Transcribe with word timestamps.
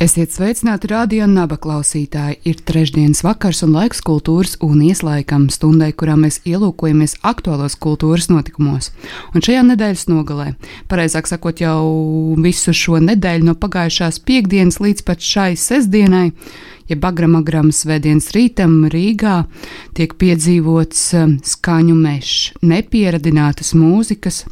Esiet 0.00 0.32
sveicināti 0.32 0.88
radio 0.88 1.26
naba 1.28 1.58
klausītāji. 1.60 2.38
Ir 2.48 2.60
trešdienas 2.64 3.18
vakars 3.20 3.58
un 3.66 3.74
laiks 3.76 3.98
kultūras 4.00 4.54
un 4.64 4.78
ieslaikam 4.80 5.42
stundai, 5.52 5.90
kurā 5.92 6.14
mēs 6.16 6.38
ielūkojamies 6.48 7.18
aktuālos 7.20 7.76
kultūras 7.76 8.30
notikumos. 8.32 8.88
Un 9.36 9.44
šajā 9.44 9.66
nedēļas 9.68 10.06
nogalē, 10.08 10.54
pareizāk 10.88 11.28
sakot, 11.28 11.60
jau 11.60 11.84
visu 12.40 12.72
šo 12.72 12.96
nedēļu 13.10 13.50
no 13.50 13.56
pagājušās 13.60 14.22
piekdienas 14.24 14.80
līdz 14.80 15.04
pat 15.04 15.20
šai 15.20 15.50
sestdienai, 15.60 16.30
ja 16.88 16.96
bagramagram 16.96 17.68
svētdienas 17.68 18.32
rītam 18.32 18.80
Rīgā 18.88 19.42
tiek 20.00 20.16
piedzīvots 20.16 21.06
um, 21.20 21.38
skaņu 21.44 22.00
mežs, 22.00 22.54
nepieradinātas 22.64 23.76
mūzikas 23.76 24.46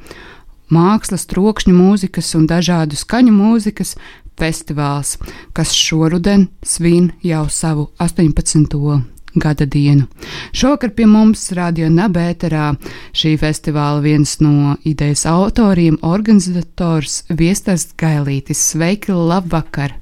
mākslas, 0.68 1.24
trokšņu 1.32 1.72
mūzikas 1.72 2.34
un 2.36 2.44
dažādu 2.52 3.00
skaņu 3.00 3.32
mūzikas 3.32 3.96
festivāls, 4.38 5.16
kas 5.52 5.74
šoruden 5.76 6.48
svin 6.62 7.12
jau 7.22 7.46
savu 7.50 7.90
18. 7.98 9.02
gada 9.34 9.66
dienu. 9.66 10.06
Šovakar 10.52 10.90
pie 10.96 11.06
mums 11.06 11.50
Radio 11.56 11.88
Nabēterā 11.92 12.72
šī 13.16 13.36
festivāla 13.40 14.02
viens 14.04 14.38
no 14.40 14.76
idejas 14.88 15.26
autoriem, 15.28 15.98
organizators 16.02 17.22
Viestas 17.28 17.88
Gailītis. 17.98 18.62
Sveiki, 18.72 19.12
labvakar! 19.12 19.98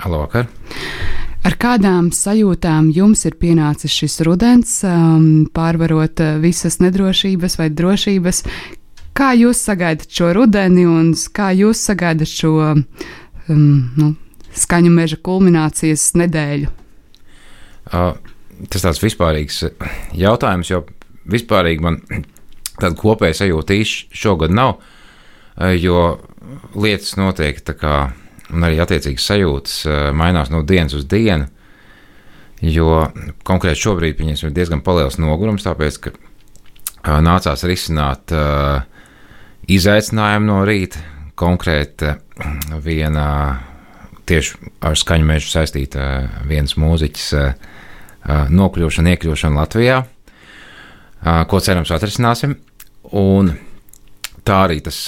Halo, 0.00 0.24
vakar! 0.26 0.48
Ar 1.40 1.54
kādām 1.56 2.10
sajūtām 2.12 2.90
jums 2.92 3.24
ir 3.24 3.38
pienācis 3.40 3.94
šis 3.96 4.18
rudens, 4.28 4.74
um, 4.84 5.46
pārvarot 5.56 6.20
uh, 6.20 6.36
visas 6.42 6.76
nedrošības 6.84 7.56
vai 7.56 7.70
drošības? 7.72 8.42
Kā 9.16 9.32
jūs 9.36 9.62
sagaidat 9.64 10.12
šo 10.12 10.34
rudeni 10.36 10.84
un 10.88 11.14
kā 11.36 11.50
jūs 11.56 11.80
sagaidat 11.88 12.28
šo 12.28 12.74
um, 13.50 13.90
nu, 13.98 14.12
skaņu 14.56 14.92
meža 14.94 15.18
kulminācijas 15.22 16.10
nedēļu? 16.18 16.70
Uh, 17.90 18.14
tas 18.70 18.86
tāds 18.86 19.02
vispārīgs 19.02 19.62
uh, 19.66 19.92
jautājums, 20.16 20.70
jo 20.72 20.84
vispārīgi 21.30 21.84
man 21.84 22.00
tāda 22.80 22.94
kopēja 22.98 23.42
sajūta 23.42 23.76
īsti 23.76 24.20
šogad 24.22 24.54
nav, 24.56 24.78
jo 25.76 26.14
lietas 26.72 27.18
notiek 27.20 27.58
tā 27.60 27.74
kā, 27.76 27.96
un 28.54 28.64
arī 28.64 28.78
attiecīgas 28.80 29.26
sajūtas 29.28 29.74
mainās 30.16 30.48
no 30.48 30.62
dienas 30.64 30.94
uz 30.96 31.04
dienu, 31.10 31.50
jo 32.64 33.02
konkrēti 33.44 33.82
šobrīd, 33.82 34.16
pieņemsim, 34.16 34.48
ir 34.48 34.56
diezgan 34.56 34.80
paliels 34.86 35.18
nogurums, 35.20 35.66
tāpēc, 35.66 35.98
ka 37.04 37.18
nācās 37.20 37.66
risināt 37.68 38.32
izaicinājumu 39.68 40.48
no 40.48 40.62
rīta, 40.64 41.04
konkrēti 41.40 42.14
viena 42.84 43.26
tieši 44.28 44.70
ar 44.86 44.98
skaņu 44.98 45.26
mežu 45.26 45.50
saistīta 45.50 46.04
viens 46.48 46.76
mūziķis 46.78 47.26
nokļūšana, 48.52 49.16
iekļūšana 49.16 49.58
Latvijā, 49.58 49.98
ko 51.50 51.60
cerams 51.64 51.90
atrisināsim. 51.96 52.54
Un 53.16 53.50
tā 54.46 54.60
arī 54.68 54.78
tas 54.84 55.02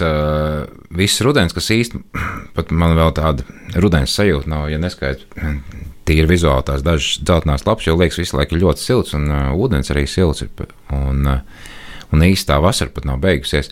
viss 0.90 1.22
rudens, 1.24 1.54
kas 1.54 1.70
pat 2.56 2.72
man 2.74 2.96
vēl 2.98 3.14
tāda 3.16 3.46
rudens 3.80 4.16
sajūta 4.16 4.50
nav, 4.50 4.68
ja 4.72 4.80
neskaidrs 4.82 5.28
tīri 6.08 6.28
vizuāli 6.30 6.66
tās 6.66 6.84
dažas 6.84 7.20
dzeltenās 7.22 7.66
lapas, 7.66 7.86
jo 7.86 7.96
liekas 7.98 8.20
visu 8.20 8.38
laiku 8.38 8.58
ļoti 8.58 8.82
silts 8.82 9.16
un 9.18 9.28
uh, 9.30 9.50
ūdens 9.54 9.92
arī 9.94 10.06
silts 10.10 10.44
ir. 10.44 10.50
Un, 10.92 11.26
uh, 11.28 11.68
un 12.12 12.24
īstā 12.26 12.58
vasara 12.62 12.92
pat 12.92 13.06
nav 13.08 13.22
beigusies. 13.22 13.70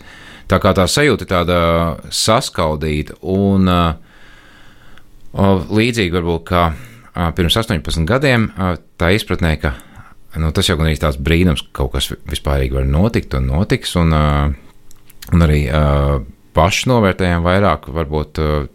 Tā 0.51 0.57
kā 0.59 0.73
tā 0.75 0.83
sajūta 0.89 1.23
ir 1.23 1.29
tāda 1.31 1.57
saskaldīta 2.11 3.15
un 3.31 3.71
uh, 3.71 3.93
līdzīga 5.71 6.17
varbūt 6.17 6.43
kā 6.49 6.63
uh, 6.73 7.29
pirms 7.37 7.55
18 7.61 8.03
gadiem, 8.09 8.49
uh, 8.57 8.75
tā 8.99 9.13
izpratnē, 9.15 9.53
ka 9.61 9.71
nu, 10.41 10.51
tas 10.51 10.67
jau 10.67 10.75
gan 10.79 10.91
ir 10.91 10.99
tāds 10.99 11.21
brīnums, 11.23 11.63
ka 11.69 11.85
kaut 11.85 11.95
kas 11.95 12.11
vispārīgi 12.27 12.75
var 12.81 12.89
notikt 12.89 13.37
un 13.39 13.47
notiks, 13.47 13.95
un, 14.01 14.11
uh, 14.11 14.51
un 15.31 15.47
arī 15.47 15.63
uh, 15.71 16.19
paši 16.57 16.91
novērtējam 16.91 17.47
vairāk 17.47 17.87
varbūt 17.95 18.43
uh, 18.43 18.67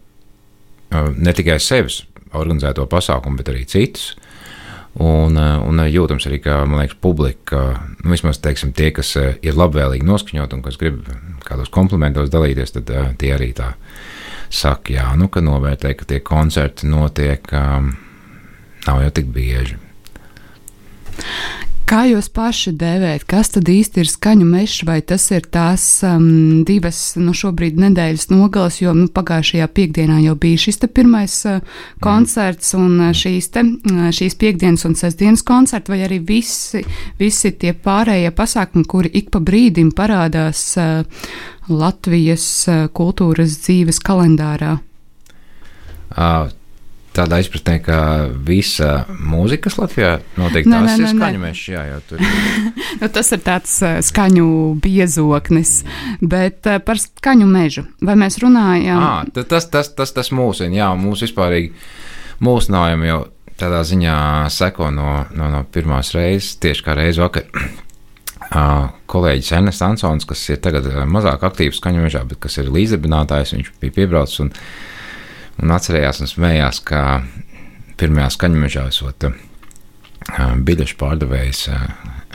ne 1.13 1.37
tikai 1.37 1.59
sevis 1.61 2.07
organizēto 2.33 2.89
pasākumu, 2.89 3.37
bet 3.37 3.53
arī 3.53 3.67
citus. 3.69 4.15
Un, 4.97 5.37
un 5.37 5.81
jūtams 5.85 6.25
arī, 6.25 6.39
ka 6.41 6.63
liekas, 6.65 6.97
publika, 6.97 7.59
nu, 8.01 8.09
vismaz 8.15 8.39
teiksim, 8.41 8.71
tie, 8.73 8.89
kas 8.95 9.11
ir 9.19 9.53
labvēlīgi 9.53 10.07
noskaņot 10.07 10.55
un 10.57 10.63
kas 10.65 10.79
grib 10.81 11.03
kādos 11.47 11.71
komplimentos 11.73 12.31
dalīties, 12.33 12.75
tad 12.77 12.93
uh, 12.93 13.09
tie 13.19 13.33
arī 13.35 13.51
tā 13.57 13.73
saka, 14.49 14.93
jā, 14.93 15.07
nu, 15.19 15.29
ka 15.31 15.43
novērtē, 15.43 15.93
ka 15.97 16.07
tie 16.07 16.21
koncerti 16.25 16.87
notiek, 16.91 17.47
um, 17.55 17.91
nav 18.87 19.03
jau 19.03 19.13
tik 19.19 19.31
bieži. 19.35 19.79
Kā 21.87 22.01
jūs 22.03 22.25
paši 22.35 22.73
dēvējat, 22.75 23.23
kas 23.31 23.53
tad 23.55 23.69
īsti 23.71 24.01
ir 24.03 24.09
skaņu 24.11 24.43
mežs, 24.43 24.81
vai 24.83 24.97
tas 25.07 25.23
ir 25.31 25.45
tās 25.47 25.83
um, 26.03 26.65
divas, 26.67 27.13
nu, 27.15 27.31
šobrīd 27.31 27.77
nedēļas 27.79 28.27
nogales, 28.27 28.81
jo, 28.81 28.91
nu, 28.97 29.05
pagājušajā 29.15 29.69
piekdienā 29.71 30.17
jau 30.25 30.33
bija 30.35 30.59
šis 30.65 30.81
te 30.81 30.89
pirmais 30.91 31.37
uh, 31.47 31.61
koncerts 32.03 32.75
un 32.75 32.97
uh, 33.05 33.13
šīs 33.15 33.47
te, 33.55 33.63
uh, 33.63 34.09
šīs 34.11 34.35
piekdienas 34.35 34.83
un 34.89 34.99
sestdienas 34.99 35.45
koncerti, 35.47 35.93
vai 35.95 36.01
arī 36.09 36.19
visi, 36.27 36.83
visi 37.21 37.53
tie 37.55 37.71
pārējie 37.71 38.35
pasākumi, 38.35 38.83
kuri 38.83 39.15
ik 39.21 39.31
pa 39.31 39.39
brīdim 39.39 39.95
parādās 39.95 40.67
uh, 40.83 41.31
Latvijas 41.71 42.49
uh, 42.67 42.85
kultūras 42.91 43.61
dzīves 43.63 44.03
kalendārā? 44.03 44.75
Uh, 46.11 46.51
tādā 47.17 47.39
izpratnē, 47.41 47.77
ka 47.83 47.99
visa 48.47 49.03
mūzika 49.09 49.71
Latvijā 49.77 50.17
noteikti 50.37 50.71
Nē, 50.71 50.81
tās 50.81 50.91
nē, 50.91 50.97
ir 51.03 51.13
skaņu 51.13 51.41
mežs. 51.43 51.63
Jā, 51.73 51.85
jā, 51.89 52.01
tur 52.09 52.21
nu, 53.01 53.09
tas 53.17 53.31
ir 53.35 53.41
tāds 53.45 53.73
uh, 53.85 53.97
skaņu 54.05 54.49
biezoknis, 54.83 55.73
bet 56.21 56.69
uh, 56.69 56.77
par 56.83 57.01
skaņu 57.01 57.47
mežu. 57.49 57.87
Vai 58.05 58.17
mēs 58.19 58.39
runājam? 58.43 59.01
à, 59.01 59.15
ta- 59.33 59.47
tas, 59.55 59.69
tas, 59.73 59.91
tas, 59.97 60.13
tas 60.15 60.31
mūsina, 60.35 60.79
jā, 60.81 60.91
mūsu 60.99 61.27
vispārīgi 61.27 61.73
mūsinājumi 62.45 63.09
jau 63.09 63.23
tādā 63.57 63.81
ziņā 63.87 64.17
seko 64.53 64.91
no, 64.93 65.11
no, 65.33 65.49
no 65.53 65.63
pirmās 65.73 66.13
reizes, 66.15 66.55
tieši 66.61 66.85
kā 66.85 66.97
reizi 66.97 67.23
vakar. 67.23 67.47
Ā, 68.47 68.63
Kolēģis 69.11 69.49
Ernests 69.57 69.83
Ansons, 69.83 70.27
kas 70.27 70.43
ir 70.53 70.61
tagad 70.63 70.85
mazāk 71.09 71.41
aktīvs 71.43 71.81
skaņu 71.81 72.05
mežā, 72.05 72.21
bet 72.29 72.39
kas 72.45 72.59
ir 72.61 72.69
līdzdibinātājs, 72.71 73.55
viņš 73.57 73.73
bija 73.81 73.95
piebraucis 73.97 74.45
un, 74.45 74.53
un 75.63 75.73
atcerējās 75.73 76.21
un 76.23 76.31
smējās, 76.31 76.81
ka 76.87 77.01
pirmajā 77.97 78.29
skaņu 78.35 78.61
mežā 78.61 78.85
esot 78.91 79.27
ā, 79.27 79.33
biļešu 80.67 80.97
pārdevējs, 80.99 81.63
ā, 81.73 81.81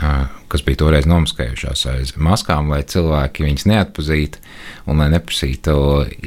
ā, 0.03 0.13
kas 0.51 0.65
bija 0.65 0.81
toreiz 0.83 1.07
nomaskējušās 1.09 1.85
aiz 1.93 2.13
maskām, 2.17 2.71
lai 2.73 2.83
cilvēki 2.87 3.47
viņus 3.47 3.67
neatpazītu 3.71 4.43
un 4.91 5.03
lai 5.03 5.09
neprasītu 5.13 5.75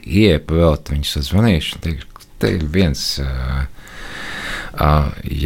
ieepu 0.03 0.61
vēl, 0.61 0.77
viņš 0.91 1.15
sazvanījuši, 1.19 1.81
te, 1.85 2.53
ir 2.53 2.67
viens 2.73 3.07
ā, 3.23 3.65
ā, 4.81 4.93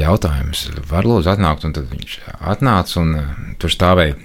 jautājums, 0.01 0.69
var 0.91 1.09
lūdzu 1.09 1.35
atnākt, 1.35 1.67
un 1.67 1.77
tad 1.77 1.91
viņš 1.93 2.19
atnāca 2.55 3.01
un 3.03 3.17
ā, 3.19 3.25
tur 3.63 3.75
stāvēja 3.75 4.19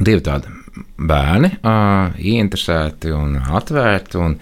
divi 0.00 0.22
tādi 0.26 0.50
bērni, 0.98 1.50
uh, 1.62 2.14
ieinteresēti 2.18 3.12
un 3.14 3.36
atvērti, 3.38 4.18
un, 4.18 4.36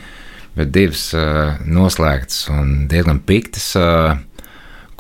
bet 0.57 0.73
divas 0.75 1.09
uh, 1.17 1.57
noslēgtas 1.65 2.45
un 2.53 2.87
diezgan 2.91 3.23
piktas 3.27 3.71
uh, 3.81 4.19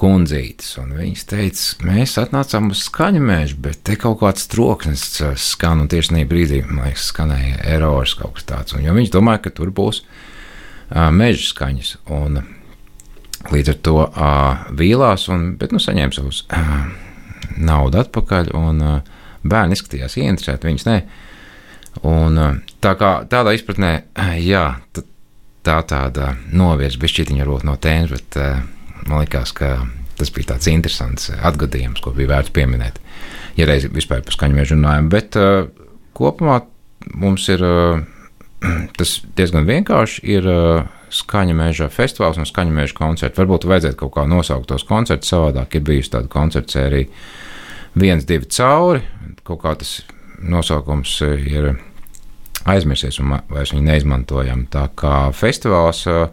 kundzītes. 0.01 0.73
Un 0.83 0.95
viņas 0.99 1.29
teica, 1.31 1.67
mēs 1.87 2.17
atnācām 2.23 2.73
uz 2.75 2.85
skaņu 2.89 3.23
mēžu, 3.23 3.61
bet 3.65 3.83
te 3.87 3.99
kaut 4.01 4.21
kāds 4.23 4.49
troksnis 4.53 5.05
uh, 5.23 5.37
skan, 5.39 5.85
un 5.85 5.93
tieši 5.93 6.15
tajā 6.17 6.31
brīdī, 6.31 6.63
man 6.69 6.89
liekas, 6.89 7.11
skanēja 7.13 7.63
erors 7.77 8.17
kaut 8.19 8.39
kas 8.39 8.49
tāds. 8.49 8.77
Un, 8.77 8.85
jo 8.87 8.97
viņš 8.97 9.13
domāja, 9.15 9.45
ka 9.47 9.55
tur 9.61 9.73
būs 9.75 10.05
meža 10.93 11.49
skaņas. 11.53 11.97
Un, 12.13 12.43
Līdz 13.43 13.73
ar 13.73 13.79
to 13.83 13.95
vīlās, 14.79 15.25
un, 15.35 15.49
bet 15.59 15.73
nu, 15.75 15.81
saņēma 15.83 16.15
savus 16.15 16.45
naudu 17.59 17.99
atpakaļ. 17.99 18.53
Un, 18.55 18.85
bērni 19.43 19.77
izskatījās 19.77 20.17
ieinteresēti, 20.21 20.69
viņas 20.71 20.87
ne. 20.89 20.99
Un, 22.09 22.39
tā 22.83 22.95
kā 23.01 23.11
tādā 23.31 23.55
izpratnē, 23.57 23.93
jā, 24.41 24.65
t- 24.95 25.05
tā 25.67 25.79
tāda 25.89 26.33
novirza 26.53 27.01
bišķietiņa 27.03 27.45
varbūt 27.45 27.67
no 27.69 27.77
tēmas, 27.81 28.15
bet 28.15 28.39
uh, 28.41 28.63
man 29.07 29.23
liekas, 29.25 29.55
ka 29.57 29.75
tas 30.19 30.33
bija 30.35 30.53
tāds 30.53 30.71
interesants 30.71 31.31
atgadījums, 31.35 32.03
ko 32.03 32.13
bija 32.17 32.35
vērts 32.37 32.55
pieminēt. 32.55 32.99
Ja 33.59 33.67
reiz 33.69 33.87
vispār 33.91 34.23
par 34.25 34.35
skaņu 34.35 34.59
mežu 34.59 34.77
runājam, 34.77 35.11
bet 35.13 35.39
uh, 35.41 35.69
kopumā 36.17 36.63
mums 37.19 37.49
ir 37.53 37.63
uh, 37.67 38.03
tas 38.99 39.17
diezgan 39.37 39.69
vienkārši. 39.69 40.25
Ir 40.35 40.49
uh, 40.49 40.91
skaņa 41.13 41.57
meža 41.57 41.89
festivāls 41.93 42.41
un 42.41 42.49
skaņa 42.49 42.75
meža 42.75 42.97
koncerts. 42.97 43.39
Varbūt 43.39 43.67
vajadzētu 43.69 44.01
kaut 44.05 44.15
kā 44.17 44.27
nosaukt 44.29 44.71
tos 44.71 44.87
koncertus 44.89 45.33
savādāk. 45.33 45.77
Ir 45.77 45.87
bijusi 45.89 46.15
tāda 46.15 46.31
koncerta 46.33 46.79
sērija 46.79 47.11
viens, 48.01 48.27
divi 48.29 48.49
cauri. 48.49 49.03
Kaut 49.47 49.63
kā 49.65 49.75
tas 49.81 49.99
nosaukums 50.43 51.19
ir 51.23 51.75
aizmirsies 52.69 53.19
un 53.23 53.37
vairs 53.51 53.73
viņu 53.75 53.87
neizmantojam. 53.87 54.67
Tā 54.73 54.87
kā 54.99 55.17
festivāls 55.35 56.05
uh, 56.11 56.29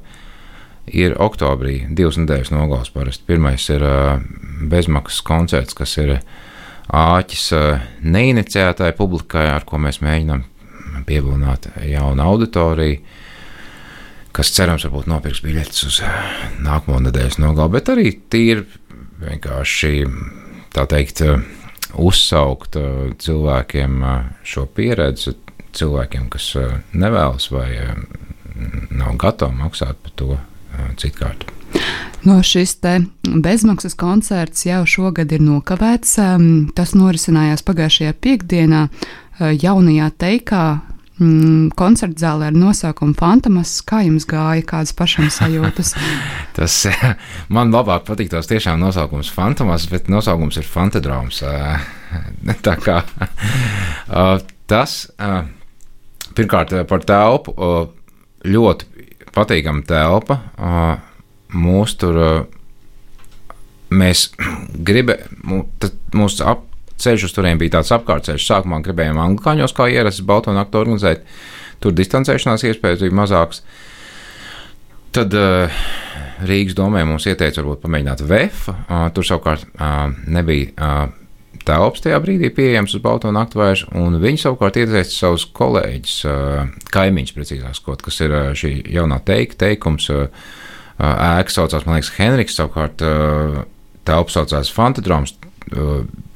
ir 0.90 1.18
oktobrī, 1.22 1.84
divas 1.96 2.20
nedēļas 2.22 2.54
nogals 2.54 2.92
parasti. 2.94 3.26
Pirmais 3.30 3.66
ir 3.74 3.86
uh, 3.86 4.22
bezmaksas 4.70 5.24
koncerts, 5.26 5.78
kas 5.78 5.96
ir 6.02 6.18
āķis 6.90 7.48
uh, 7.58 7.88
neiniciētāji 8.06 8.98
publikai, 8.98 9.48
ar 9.54 9.66
ko 9.70 9.82
mēs 9.82 10.02
mēģinām 10.06 10.46
pievilināt 11.10 11.70
jaunu 11.88 12.26
auditoriju, 12.26 13.00
kas 14.36 14.52
cerams 14.54 14.86
varbūt 14.86 15.10
nopirks 15.10 15.42
biļetes 15.46 15.86
uz 15.88 16.02
nākamo 16.62 17.00
nedēļas 17.08 17.40
nogalu, 17.42 17.74
bet 17.78 17.90
arī 17.94 18.12
tīri 18.30 18.66
vienkārši 19.20 19.94
tā 20.76 20.86
teikt 20.90 21.24
uzsaukt 22.00 22.78
cilvēkiem 23.24 24.04
šo 24.46 24.66
pieredzi, 24.76 25.34
cilvēkiem, 25.78 26.30
kas 26.34 26.52
nevēlas 26.94 27.50
vai 27.54 27.70
nav 28.90 29.16
gatavi 29.22 29.56
maksāt 29.60 30.00
par 30.04 30.16
to 30.20 30.36
citkārt. 31.00 31.48
No 32.24 32.44
šis 32.44 32.76
bezmaksas 33.24 33.96
koncerts 33.96 34.66
jau 34.66 34.84
šogad 34.86 35.32
ir 35.32 35.44
nokavēts. 35.44 36.18
Tas 36.76 36.96
norisinājās 36.98 37.64
pagājušajā 37.68 38.16
piekdienā 38.20 38.88
jaunajā 39.40 40.10
teikā. 40.20 40.64
Koncerta 41.80 42.22
zālē 42.22 42.48
ar 42.48 42.56
nosaukumu 42.56 43.16
Fantomas. 43.20 43.74
Kā 43.88 44.02
jums 44.06 44.28
gāja, 44.28 44.64
kādas 44.68 44.94
pašam 44.96 45.28
sajūtas? 45.32 45.94
tas 46.58 46.76
man 47.52 47.74
labāk 47.76 48.06
patīk 48.08 48.32
tās 48.32 48.48
tiešām 48.52 48.80
nosaukums 48.80 49.32
Fantomas, 49.36 49.88
bet 49.92 50.08
nosaukums 50.12 50.60
ir 50.60 50.68
Fantadraums. 50.68 51.44
Tā 52.68 52.76
kā 52.84 53.02
tas 54.70 55.00
pirmkārt 56.40 56.74
par 56.88 57.04
telpu 57.04 57.54
ļoti 58.48 59.06
patīkama 59.36 59.84
telpa. 59.88 60.40
Mūsu 61.50 62.00
tur 62.00 62.20
mēs 63.90 64.28
gribējām, 64.90 65.64
mūsu 66.16 66.46
ap, 66.48 66.66
ceļš 67.00 67.30
uz 67.30 67.36
turieni 67.36 67.62
bija 67.62 67.78
tāds 67.78 67.94
apkārtceļš. 67.96 68.46
Sākumā 68.46 68.82
gribējām 68.86 69.22
anglikāņos, 69.24 69.76
kā 69.76 69.90
ierasts 69.92 70.26
Balto 70.26 70.54
nakti 70.56 70.80
organizēt. 70.80 71.24
Tur 71.80 71.96
distancēšanās 71.96 72.66
iespējas 72.68 73.06
bija 73.06 73.16
mazākas. 73.22 73.64
Tad 75.16 75.34
uh, 75.34 75.86
Rīgas 76.46 76.76
domē 76.78 77.06
mums 77.08 77.26
ieteica, 77.30 77.64
varbūt 77.64 77.82
pamēģināt 77.86 78.26
VF. 78.30 78.68
Uh, 78.70 79.08
tur 79.16 79.26
savukārt 79.26 79.66
uh, 79.72 80.12
nebija 80.30 80.74
uh, 80.76 81.19
telpas 81.68 82.04
tajā 82.04 82.20
brīdī 82.24 82.50
pieejams 82.56 82.96
uz 82.98 83.04
Balto 83.04 83.32
nakti 83.36 83.60
vairs, 83.60 83.84
un 83.98 84.18
viņi 84.22 84.44
savukārt 84.44 84.80
ieteica 84.80 85.12
savus 85.12 85.46
kolēģus, 85.56 86.16
uh, 86.30 86.72
kaimiņus 86.94 87.36
precīzāk 87.36 87.78
skot, 87.78 88.04
kas 88.06 88.20
ir 88.26 88.34
uh, 88.36 88.50
šī 88.58 88.74
jaunā 88.96 89.22
teika, 89.26 89.60
teikums. 89.68 90.10
Uh, 90.14 90.50
ēka 91.00 91.54
saucās, 91.54 91.86
man 91.88 91.96
liekas, 91.96 92.12
Henriks, 92.18 92.58
savukārt 92.60 93.00
telpa 94.04 94.34
saucās 94.34 94.72
Fantadroms. 94.76 95.38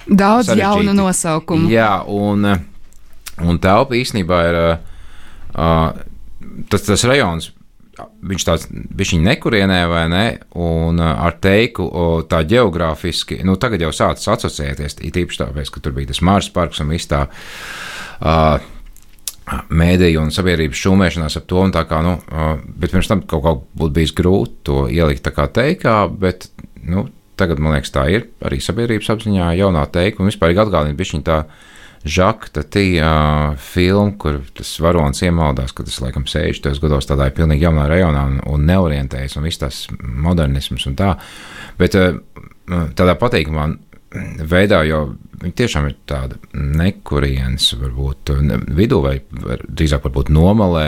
Daudz 0.07 0.47
sarežģīti. 0.47 0.61
jaunu 0.61 0.93
nosaukumu. 0.95 1.67
Jā, 1.67 1.97
un, 2.07 2.47
un 3.43 3.59
telpa 3.59 3.97
īstenībā 3.99 4.39
ir 4.47 4.59
tas, 6.71 6.85
tas 6.87 7.03
rajons. 7.09 7.49
Viņš 7.93 8.43
tāds 8.47 8.67
bija 8.73 9.19
nekurienē, 9.21 9.79
vai 9.85 10.03
ne? 10.09 10.25
Un 10.57 10.97
ar 11.03 11.37
teiku, 11.41 11.85
tā 12.29 12.41
geogrāfiski, 12.49 13.37
nu, 13.45 13.53
tagad 13.61 13.85
jau 13.85 13.91
sācis 13.93 14.31
asociēties, 14.33 14.97
īpaši 15.11 15.43
tāpēc, 15.43 15.69
ka 15.69 15.83
tur 15.83 15.93
bija 15.93 16.09
tas 16.09 16.23
Mārs 16.25 16.49
parks 16.53 16.81
un 16.81 16.89
viss 16.89 17.11
tā. 17.11 17.27
Uh, 18.23 18.57
mēdīju 19.73 20.21
un 20.23 20.31
sabiedrības 20.33 20.79
šūmēšanās 20.79 21.37
ap 21.39 21.47
to. 21.51 21.65
Kā, 21.89 21.99
nu, 22.05 22.15
bet 22.79 22.93
pirms 22.93 23.09
tam 23.11 23.23
kaut 23.27 23.43
kā 23.43 23.53
būtu 23.79 23.97
bijis 23.97 24.15
grūti 24.15 24.55
to 24.69 24.77
ielikt 24.91 25.25
tā 25.25 25.33
kā 25.35 25.49
teikā, 25.51 25.97
bet 26.07 26.49
nu, 26.87 27.07
tagad 27.39 27.59
man 27.59 27.75
liekas, 27.75 27.91
tā 27.93 28.07
ir 28.13 28.29
arī 28.45 28.61
sabiedrības 28.63 29.11
apziņā 29.13 29.53
jaunā 29.59 29.85
teika 29.91 30.23
un 30.23 30.31
vispār 30.31 30.55
atgādina 30.55 30.97
bišķiņu 30.97 31.27
tā. 31.27 31.43
Žakta 32.03 32.65
tīja 32.67 33.11
filma, 33.63 34.11
kur 34.19 34.41
tas 34.57 34.73
varonis 34.83 35.23
iemaldās, 35.23 35.71
ka 35.71 35.85
tas 35.87 36.01
laikam 36.03 36.25
60. 36.27 36.81
gados 36.83 37.07
tādā 37.07 37.29
pilnīgi 37.31 37.63
jaunā 37.63 37.85
rajonā 37.87 38.25
un, 38.27 38.41
un 38.51 38.65
neorientējas 38.67 39.37
un 39.39 39.47
viss 39.47 39.61
tas 39.61 39.85
modernisms 40.01 40.83
un 40.89 40.97
tā. 40.99 41.13
Bet 41.79 41.95
tādā 41.95 43.15
patīkamā 43.19 43.69
veidā, 44.51 44.81
jo 44.87 45.13
viņi 45.41 45.55
tiešām 45.63 45.87
ir 45.89 45.95
tāda 46.09 46.37
nekurienes, 46.53 47.71
varbūt 47.79 48.33
vidū 48.75 48.99
vai 49.03 49.15
drīzāk 49.31 50.03
varbūt 50.03 50.31
nomalē, 50.33 50.87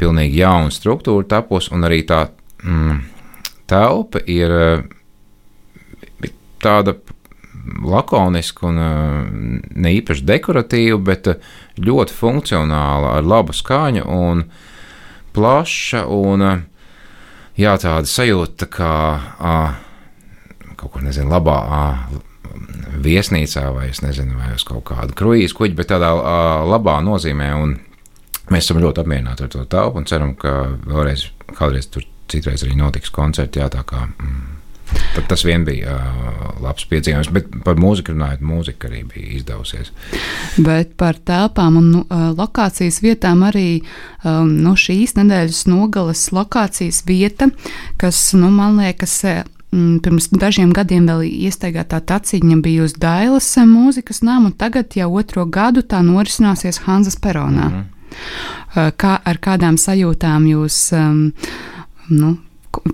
pilnīgi 0.00 0.40
jauna 0.40 0.72
struktūra 0.72 1.28
tapus, 1.28 1.68
un 1.76 1.84
arī 1.84 2.02
tā 2.08 2.24
mm, 2.64 3.00
telpa 3.68 4.24
ir 4.24 4.56
tāda 6.60 6.96
lakoniska 7.84 8.66
un 8.68 8.80
ne 9.60 9.92
īpaši 9.98 10.26
dekoratīva, 10.28 10.98
bet 11.10 11.30
ļoti 11.80 12.16
funkcionāla, 12.16 13.16
ar 13.18 13.26
labu 13.26 13.54
skaņu 13.56 14.06
un 14.06 14.44
plaša, 15.34 16.04
un 16.10 16.46
jā, 17.60 17.76
tāda 17.80 18.08
sajūta, 18.08 18.68
kā 18.72 18.94
kaut 20.80 20.92
kur, 20.94 21.04
nezinu, 21.04 21.30
labā 21.30 21.60
viesnīcā 23.00 23.66
vai, 23.74 23.90
nezinu, 24.02 24.38
vai 24.40 24.54
uz 24.56 24.64
kaut 24.66 24.84
kādu 24.90 25.16
kruīzu 25.16 25.56
kuģi, 25.58 25.76
bet 25.78 25.92
tādā 25.92 26.10
labā 26.66 26.98
nozīmē. 27.04 27.50
Un 27.60 27.76
mēs 28.50 28.66
esam 28.66 28.80
ļoti 28.82 29.04
apmierināti 29.04 29.46
ar 29.46 29.52
to 29.52 29.66
telpu 29.70 30.00
un 30.00 30.08
ceram, 30.10 30.34
ka 30.38 30.54
vēlreiz, 30.86 31.28
kādreiz 31.54 31.90
tur 31.92 32.06
citreiz 32.30 32.64
arī 32.66 32.78
notiks 32.78 33.12
koncerti. 33.14 33.62
Jā, 33.62 33.70
tā 33.72 33.84
kā. 33.86 34.06
Mm. 34.08 34.59
Tad 35.14 35.26
tas 35.30 35.44
vien 35.44 35.64
bija 35.66 35.96
uh, 35.96 36.40
labs 36.62 36.86
piedzīvojums, 36.90 37.30
bet 37.34 37.48
par 37.64 37.78
mūziku 37.80 38.14
runājot, 38.14 38.42
mūzika 38.46 38.88
arī 38.90 39.02
bija 39.10 39.36
izdevusies. 39.38 39.92
Bet 40.58 40.94
par 41.00 41.18
telpām 41.26 41.78
un 41.80 41.88
uh, 42.00 42.30
lokācijas 42.38 43.00
vietām 43.02 43.42
arī 43.46 43.80
um, 43.80 44.50
no 44.64 44.76
šīs 44.78 45.16
nedēļas 45.18 45.64
nogales 45.70 46.28
lokācijas 46.34 47.02
vieta, 47.08 47.50
kas, 48.00 48.22
nu, 48.38 48.52
man 48.54 48.78
liekas, 48.80 49.16
pirms 49.70 50.28
dažiem 50.34 50.72
gadiem 50.74 51.06
vēl 51.06 51.24
iestaigātā 51.28 52.00
taciņa 52.02 52.58
bija 52.62 52.84
uz 52.88 52.96
Dailas 52.98 53.48
mūzikas 53.70 54.22
nama, 54.26 54.50
un 54.50 54.56
tagad 54.58 54.96
jau 54.98 55.12
otro 55.14 55.46
gadu 55.46 55.82
tā 55.86 56.02
norisināsies 56.02 56.82
Hanzas 56.86 57.16
peronā. 57.16 57.68
Mm 57.70 57.80
-hmm. 57.80 58.92
Kā, 58.96 59.18
ar 59.24 59.38
kādām 59.38 59.76
sajūtām 59.78 60.46
jūs 60.46 60.92
um, 60.92 61.32
nu, 62.08 62.36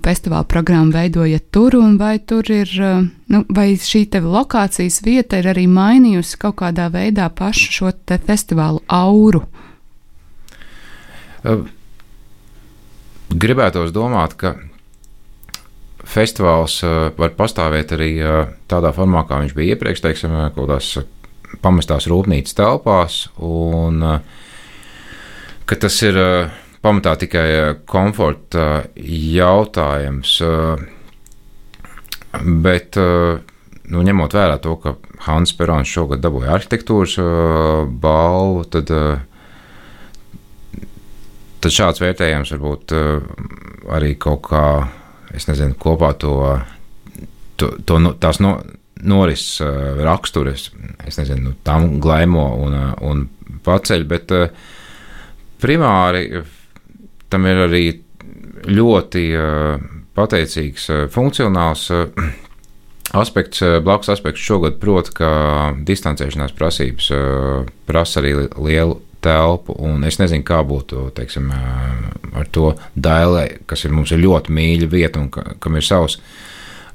festivāla 0.03 0.47
programmu 0.49 0.95
veidojat 0.95 1.49
tur, 1.55 1.77
un 1.79 1.97
vai 1.99 2.19
tur 2.19 2.47
ir, 2.51 2.71
eh, 2.81 3.03
nu, 3.33 3.45
vai 3.49 3.69
šī 3.77 4.07
te 4.11 4.21
lokācijas 4.21 5.03
vieta 5.05 5.39
ir 5.39 5.51
arī 5.53 5.67
mainījusi 5.67 6.39
kaut 6.39 6.57
kādā 6.63 6.89
veidā 6.91 7.29
pašu 7.31 7.73
šo 7.73 7.93
te 8.07 8.19
festivālu 8.19 8.83
auru? 8.89 9.45
Gribētos 13.31 13.93
domāt, 13.93 14.35
ka 14.39 14.57
festivāls 16.07 16.81
uh, 16.87 17.11
var 17.19 17.35
pastāvēt 17.39 17.93
arī 17.97 18.11
uh, 18.23 18.47
tādā 18.71 18.93
formā, 18.95 19.25
kā 19.27 19.41
viņš 19.43 19.55
bija 19.55 19.75
iepriekš, 19.75 20.03
teiksim, 20.03 20.35
uh, 20.35 20.51
kaut 20.55 20.69
kādās 20.69 20.93
pamestās 21.63 22.07
rūpnīcas 22.11 22.55
telpās, 22.59 23.29
un 23.43 24.03
ka 25.67 25.79
tas 25.81 25.97
ir 26.03 26.19
pamatā 26.85 27.17
tikai 27.21 27.47
komforta 27.89 28.87
jautājums. 28.97 30.37
Bet, 32.67 32.99
nu, 32.99 34.03
ņemot 34.11 34.37
vērā 34.37 34.59
to, 34.61 34.77
ka 34.83 34.97
Hans 35.27 35.55
Perons 35.57 35.89
šogad 35.89 36.21
dabūja 36.25 36.53
arhitektūras 36.57 37.17
balvu, 38.03 38.67
tad, 38.75 38.93
tad 41.65 41.77
šāds 41.79 42.03
vērtējums 42.05 42.53
varbūt 42.57 42.97
arī 43.97 44.15
kaut 44.21 44.45
kā 44.51 44.67
es 45.37 45.49
nezinu, 45.49 45.77
kopā 45.81 46.13
to, 46.21 46.35
to, 47.61 47.71
to 47.87 47.99
tās 48.21 48.41
no, 48.43 48.57
norises 49.07 49.61
rakstures, 50.05 50.71
es 51.07 51.19
nezinu, 51.21 51.51
nu, 51.51 51.55
tam 51.67 51.97
glaimo 52.03 52.47
un, 52.65 52.77
un 53.05 53.25
paceļ, 53.67 54.07
bet 54.09 54.35
primāri 55.63 56.43
tam 57.33 57.47
ir 57.49 57.63
arī 57.67 57.85
ļoti 58.67 59.23
pateicīgs, 60.17 60.89
funkcionāls 61.13 61.89
aspekts, 63.23 63.63
blakus 63.85 64.11
aspekts 64.15 64.43
šogad, 64.43 64.79
proti, 64.83 65.15
ka 65.21 65.31
distancēšanās 65.87 66.57
prasības 66.57 67.11
prasa 67.87 68.23
arī 68.23 68.35
lielu 68.57 69.01
telpu, 69.27 69.77
es 70.07 70.21
nezinu, 70.21 70.45
kā 70.47 70.61
būtu 70.67 71.09
teiksim, 71.17 71.51
ar 72.37 72.51
to 72.55 72.73
dailē, 72.95 73.47
kas 73.69 73.87
ir 73.87 73.95
mums 73.97 74.13
ir 74.15 74.23
ļoti 74.23 74.55
mīļa 74.55 74.91
vieta 74.93 75.23
un 75.23 75.31
ka, 75.35 75.57
kam 75.63 75.79
ir 75.79 75.87
savs 75.87 76.19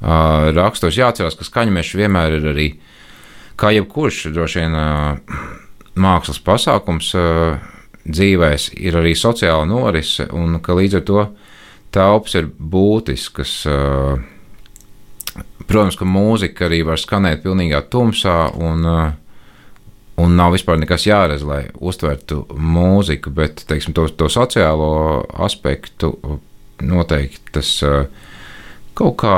uh, 0.01 0.51
raksturs. 0.55 0.99
Jāatcerās, 0.99 1.37
ka 1.37 1.47
skaņmeši 1.47 1.99
vienmēr 2.01 2.37
ir 2.39 2.47
arī, 2.53 2.67
kā 3.59 3.73
jebkurš 3.75 4.29
droši 4.35 4.63
vien 4.63 4.77
uh, 4.77 5.41
mākslas 6.05 6.41
pasākums 6.45 7.11
uh, 7.17 7.57
dzīvēs, 8.07 8.71
ir 8.81 8.97
arī 8.99 9.13
sociāla 9.17 9.65
norise, 9.69 10.27
un 10.33 10.59
ka 10.63 10.75
līdz 10.77 10.99
ar 10.99 11.07
to 11.07 11.25
telpas 11.93 12.37
ir 12.39 12.47
būtiskas. 12.47 13.55
Protams, 15.67 15.97
ka 15.99 16.07
mūzika 16.07 16.67
arī 16.67 16.81
var 16.87 16.99
skanēt 16.99 17.43
pilnīgā 17.43 17.83
tumsā, 17.91 18.37
un 18.57 18.87
un 20.21 20.35
nav 20.37 20.53
vispār 20.53 20.77
nekas 20.77 21.07
jārez, 21.07 21.43
lai 21.47 21.63
uztvertu 21.81 22.43
mūziku, 22.51 23.31
bet 23.33 23.63
teiksim, 23.69 23.95
to, 23.97 24.05
to 24.13 24.27
sociālo 24.29 25.23
aspektu 25.41 26.13
noteikti 26.81 27.55
tas 27.57 27.71
kaut 28.97 29.17
kā 29.21 29.37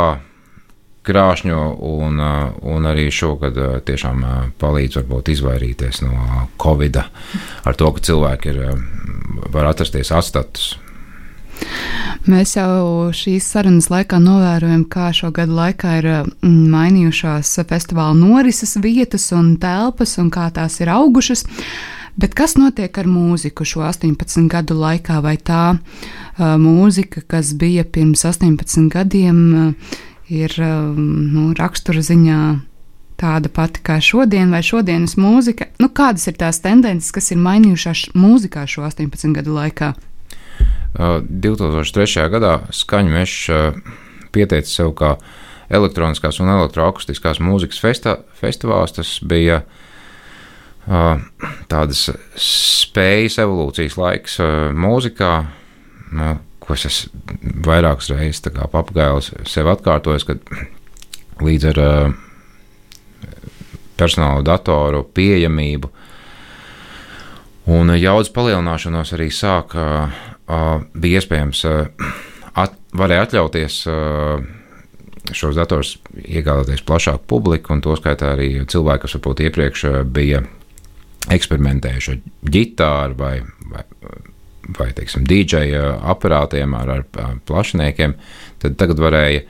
krāšņo, 1.03 1.63
un, 1.89 2.19
uh, 2.19 2.53
un 2.75 2.87
arī 2.89 3.09
šogad 3.11 3.57
uh, 3.59 3.73
tiešām 3.85 4.23
palīdz 4.61 5.01
varbūt 5.01 5.33
izvairīties 5.35 6.03
no 6.05 6.47
Covid, 6.61 7.03
ar 7.63 7.79
to, 7.79 7.91
ka 7.95 8.07
cilvēki 8.11 8.53
ir, 8.53 8.63
var 9.53 9.73
atrasties 9.73 10.13
atstatus 10.15 10.73
Mēs 12.23 12.53
jau 12.55 13.11
šīs 13.15 13.45
sarunas 13.51 13.89
laikā 13.91 14.19
novērojam, 14.23 14.85
kā 14.91 15.09
šo 15.15 15.29
gadu 15.35 15.57
laikā 15.57 15.97
ir 15.99 16.07
mm, 16.23 16.69
mainījušās 16.71 17.51
festivāla 17.69 18.15
norises 18.15 18.77
vietas 18.83 19.27
un 19.35 19.57
telpas, 19.61 20.15
un 20.21 20.31
kā 20.33 20.47
tās 20.55 20.79
ir 20.79 20.91
augušas. 20.93 21.43
Bet 22.19 22.35
kas 22.37 22.55
notiek 22.59 22.95
ar 23.01 23.09
mūziku 23.09 23.65
šo 23.67 23.83
18 23.89 24.47
gadu 24.51 24.77
laikā? 24.79 25.19
Vai 25.25 25.35
tā 25.35 25.73
uh, 25.73 26.55
mūzika, 26.61 27.25
kas 27.27 27.51
bija 27.59 27.83
pirms 27.83 28.23
18 28.29 28.87
gadiem, 28.93 29.43
uh, 29.51 30.01
ir 30.31 30.53
uh, 30.59 30.93
nu, 30.95 31.51
rakstura 31.57 32.03
ziņā 32.05 32.39
tāda 33.19 33.49
pati 33.53 33.83
kā 33.85 33.99
šodien, 34.03 34.51
vai 34.53 34.63
šodienas 34.65 35.15
mūzika? 35.19 35.69
Nu, 35.81 35.89
kādas 35.93 36.27
ir 36.29 36.37
tās 36.39 36.59
tendences, 36.63 37.11
kas 37.15 37.31
ir 37.31 37.39
mainījušās 37.43 38.09
mūzikā 38.17 38.65
šo 38.69 38.85
18 38.89 39.35
gadu 39.37 39.55
laikā? 39.57 39.93
2003. 40.93 42.27
gadā 42.29 42.57
skaņu 42.73 43.13
mežs 43.15 43.47
pieteica 44.33 44.69
sev 44.69 44.93
kā 44.97 45.15
elektroniskās 45.73 46.37
un 46.43 46.51
elektroakustiskās 46.53 47.41
mūzikas 47.41 47.81
festa, 47.81 48.17
festivāls. 48.37 48.93
Tas 48.93 49.15
bija 49.25 49.63
tādas 51.71 52.09
spējas 52.37 53.39
evolūcijas 53.41 53.97
laiks 53.97 54.39
mūzikā, 54.75 55.33
ko 56.63 56.77
es 56.77 57.07
vairākas 57.65 58.11
reizes 58.13 58.43
papagailis 58.71 59.31
sev 59.49 59.69
atkārtojis, 59.73 60.27
kad 60.27 60.39
līdz 61.43 61.69
ar 61.73 61.81
personāla 63.99 64.43
datoru 64.45 65.03
pieejamību 65.15 65.91
un 67.73 67.93
jaudas 67.95 68.31
palielināšanos 68.33 69.13
arī 69.15 69.29
sāka 69.31 70.09
bija 70.93 71.21
iespējams 71.21 71.63
at, 71.67 72.75
varēja 72.93 73.27
atļauties 73.27 73.79
šos 75.33 75.55
datorus 75.55 75.95
iegādāties 76.19 76.83
plašāku 76.83 77.23
publiku, 77.31 77.71
un 77.73 77.81
to 77.83 77.95
skaitā 77.95 78.33
arī 78.35 78.49
cilvēki, 78.67 79.05
kas 79.05 79.15
varbūt 79.17 79.43
iepriekš 79.47 79.85
bija 80.11 80.43
eksperimentējuši 81.31 82.11
ar 82.13 82.51
ģitāru 82.53 83.19
vai, 83.19 83.37
vai, 83.71 83.85
vai 84.77 84.91
teiksim, 84.95 85.25
DJ 85.27 85.75
aparātiem 86.13 86.75
ar, 86.77 86.91
ar 86.97 87.37
plašiniekiem, 87.47 88.15
tad 88.63 88.77
tagad 88.79 89.01
varēja 89.03 89.43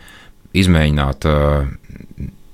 izmēģināt, 0.58 1.28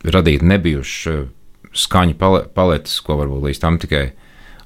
radīt 0.09 0.43
nebijušas 0.47 1.29
skaņu 1.75 2.17
paletes, 2.55 2.97
ko 3.05 3.19
varbūt 3.19 3.49
līdz 3.49 3.61
tam 3.61 3.77
tikai 3.81 4.09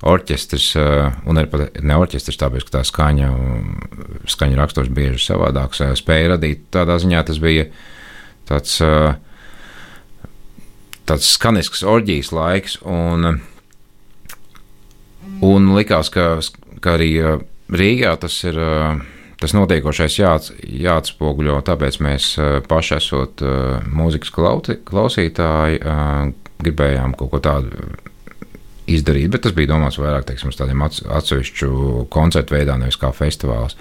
orķestris, 0.04 0.74
un 1.30 1.40
arī 1.40 1.50
pat 1.52 1.80
ne 1.84 1.98
orķestris, 2.00 2.40
tāpēc, 2.40 2.66
ka 2.68 2.78
tā 2.78 2.84
skaņa, 2.88 3.30
skaņa 4.32 4.60
raksturs 4.60 4.92
bieži 4.94 5.22
savādāks, 5.24 5.82
eh, 5.84 5.94
spēja 6.00 6.34
radīt. 6.36 6.68
Tādā 6.76 7.00
ziņā 7.00 7.24
tas 7.28 7.40
bija 7.40 7.70
tāds, 8.50 8.76
tāds 11.08 11.32
skanisks 11.32 11.84
orģijas 11.88 12.34
laiks, 12.36 12.78
un, 12.84 13.40
un 15.42 15.74
likās, 15.78 16.12
ka, 16.12 16.28
ka 16.84 16.98
arī 17.00 17.12
Rīgā 17.74 18.14
tas 18.22 18.38
ir 18.46 18.58
tas 19.42 19.56
notiekošais 19.58 20.16
jāats, 20.20 20.54
jāatspoguļo, 20.62 21.58
tāpēc 21.68 22.00
mēs 22.06 22.30
paši 22.70 22.96
esot 22.96 23.44
mūzikas 23.92 24.32
klausītāji, 24.88 25.82
gribējām 26.64 27.16
kaut 27.20 27.34
ko 27.34 27.42
tādu 27.44 27.88
izdarīt, 28.90 29.32
bet 29.34 29.46
tas 29.46 29.56
bija 29.56 29.72
domāts 29.74 30.00
vairāk 30.02 30.28
teiksim, 30.28 30.52
tādiem 30.56 30.84
atsevišķu 30.84 32.08
koncertu 32.14 32.58
veidā, 32.58 32.78
nevis 32.80 33.00
kā 33.00 33.14
festivāls. 33.16 33.78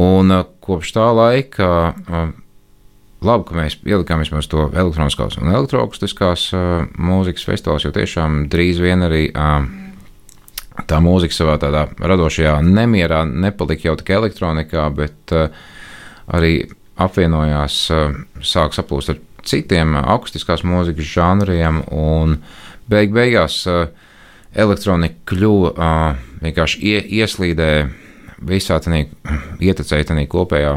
Un 0.00 0.32
uh, 0.32 0.46
kopš 0.64 0.94
tā 0.96 1.06
laika, 1.12 1.68
uh, 1.92 2.30
labi, 3.24 3.46
ka 3.48 3.56
mēs 3.58 3.78
ielikām 3.84 4.22
vismaz 4.24 4.48
to 4.50 4.68
elektroniskās 4.72 5.38
un 5.40 5.52
elektroakustiskās 5.52 6.46
uh, 6.56 6.84
mūzikas 6.96 7.48
festivāls, 7.48 7.84
jo 7.86 7.92
tiešām 7.96 8.46
drīz 8.52 8.80
vien 8.84 9.04
arī 9.04 9.26
tā 10.88 10.98
mūzika 11.02 11.36
savā 11.36 11.58
tādā 11.62 11.86
radošajā 11.98 12.56
nemierā 12.66 13.22
nepalika 13.28 13.88
jau 13.88 13.96
tikai 14.00 14.18
elektronikā, 14.18 14.88
bet 14.94 15.34
arī 16.34 16.54
apvienojās, 17.00 17.78
sāk 18.42 18.74
saplūst 18.76 19.14
ar 19.14 19.20
citiem 19.44 19.96
akustiskās 20.00 20.64
mūzikas 20.66 21.10
žanriem 21.14 21.82
un 21.92 22.38
beig 22.90 23.12
beigās 23.14 23.64
elektronika 24.54 25.34
kļuva 25.34 25.90
vienkārši 26.44 26.82
ie, 26.86 26.98
ieslīdē 27.20 27.70
visā 28.44 28.78
tādā 28.82 29.04
ietecēja 29.62 30.10
tādā 30.10 30.26
kopējā 30.30 30.74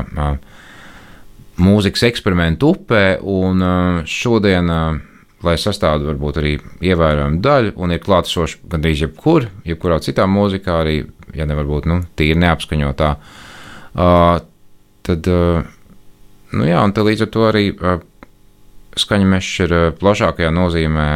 mūzikas 1.57 2.05
eksperimentu 2.11 2.73
upē, 2.75 3.03
un 3.21 3.63
šodien, 4.05 4.69
lai 5.45 5.53
sastāvdu 5.61 6.09
varbūt 6.09 6.39
arī 6.41 6.55
ievērojamu 6.81 7.41
daļu, 7.45 7.73
un 7.77 7.93
ir 7.93 8.01
klātesoši 8.01 8.63
gandrīz 8.71 9.03
jebkur, 9.05 9.49
jebkurā 9.67 9.99
citā 10.03 10.25
mūzikā, 10.29 10.79
arī, 10.81 10.97
ja 11.37 11.45
ne 11.45 11.57
varbūt 11.57 11.87
nu, 11.89 11.99
tīri 12.17 12.39
neapskaņotā, 12.41 13.11
tad, 15.07 15.31
nu 16.57 16.69
jā, 16.69 16.81
un 16.81 16.95
tad 16.95 17.09
līdz 17.09 17.27
ar 17.27 17.33
to 17.35 17.45
arī 17.51 17.65
skaņa 18.97 19.29
mešs 19.35 19.63
ir 19.67 19.75
plašākajā 20.01 20.49
nozīmē 20.53 21.07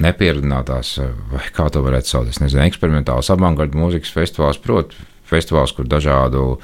nepieredzinātās, 0.00 0.96
vai 1.30 1.46
kā 1.54 1.66
to 1.70 1.82
varētu 1.82 2.10
saukt, 2.10 2.34
es 2.34 2.42
nezinu, 2.42 2.62
eksperimentāls 2.66 3.30
avangarda 3.34 3.78
mūzikas 3.78 4.12
festivāls, 4.14 4.58
proti, 4.62 4.98
festivāls, 5.30 5.74
kur 5.74 5.86
dažādu 5.90 6.56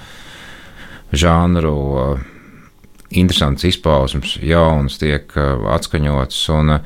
žanru 1.15 1.77
interesants 3.11 3.67
izpausmes, 3.69 4.37
jauns 4.43 4.99
tiek 5.03 5.31
atskaņots. 5.77 6.41
Un 6.57 6.79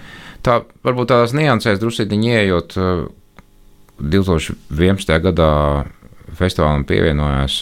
tā 0.44 0.60
varbūt 0.86 1.12
tādās 1.12 1.34
niansēs 1.36 1.80
drusītiņi 1.80 2.34
ieejot 2.34 2.76
2011. 4.00 5.18
gadā 5.26 5.52
festivālam 6.38 6.86
pievienojās 6.88 7.60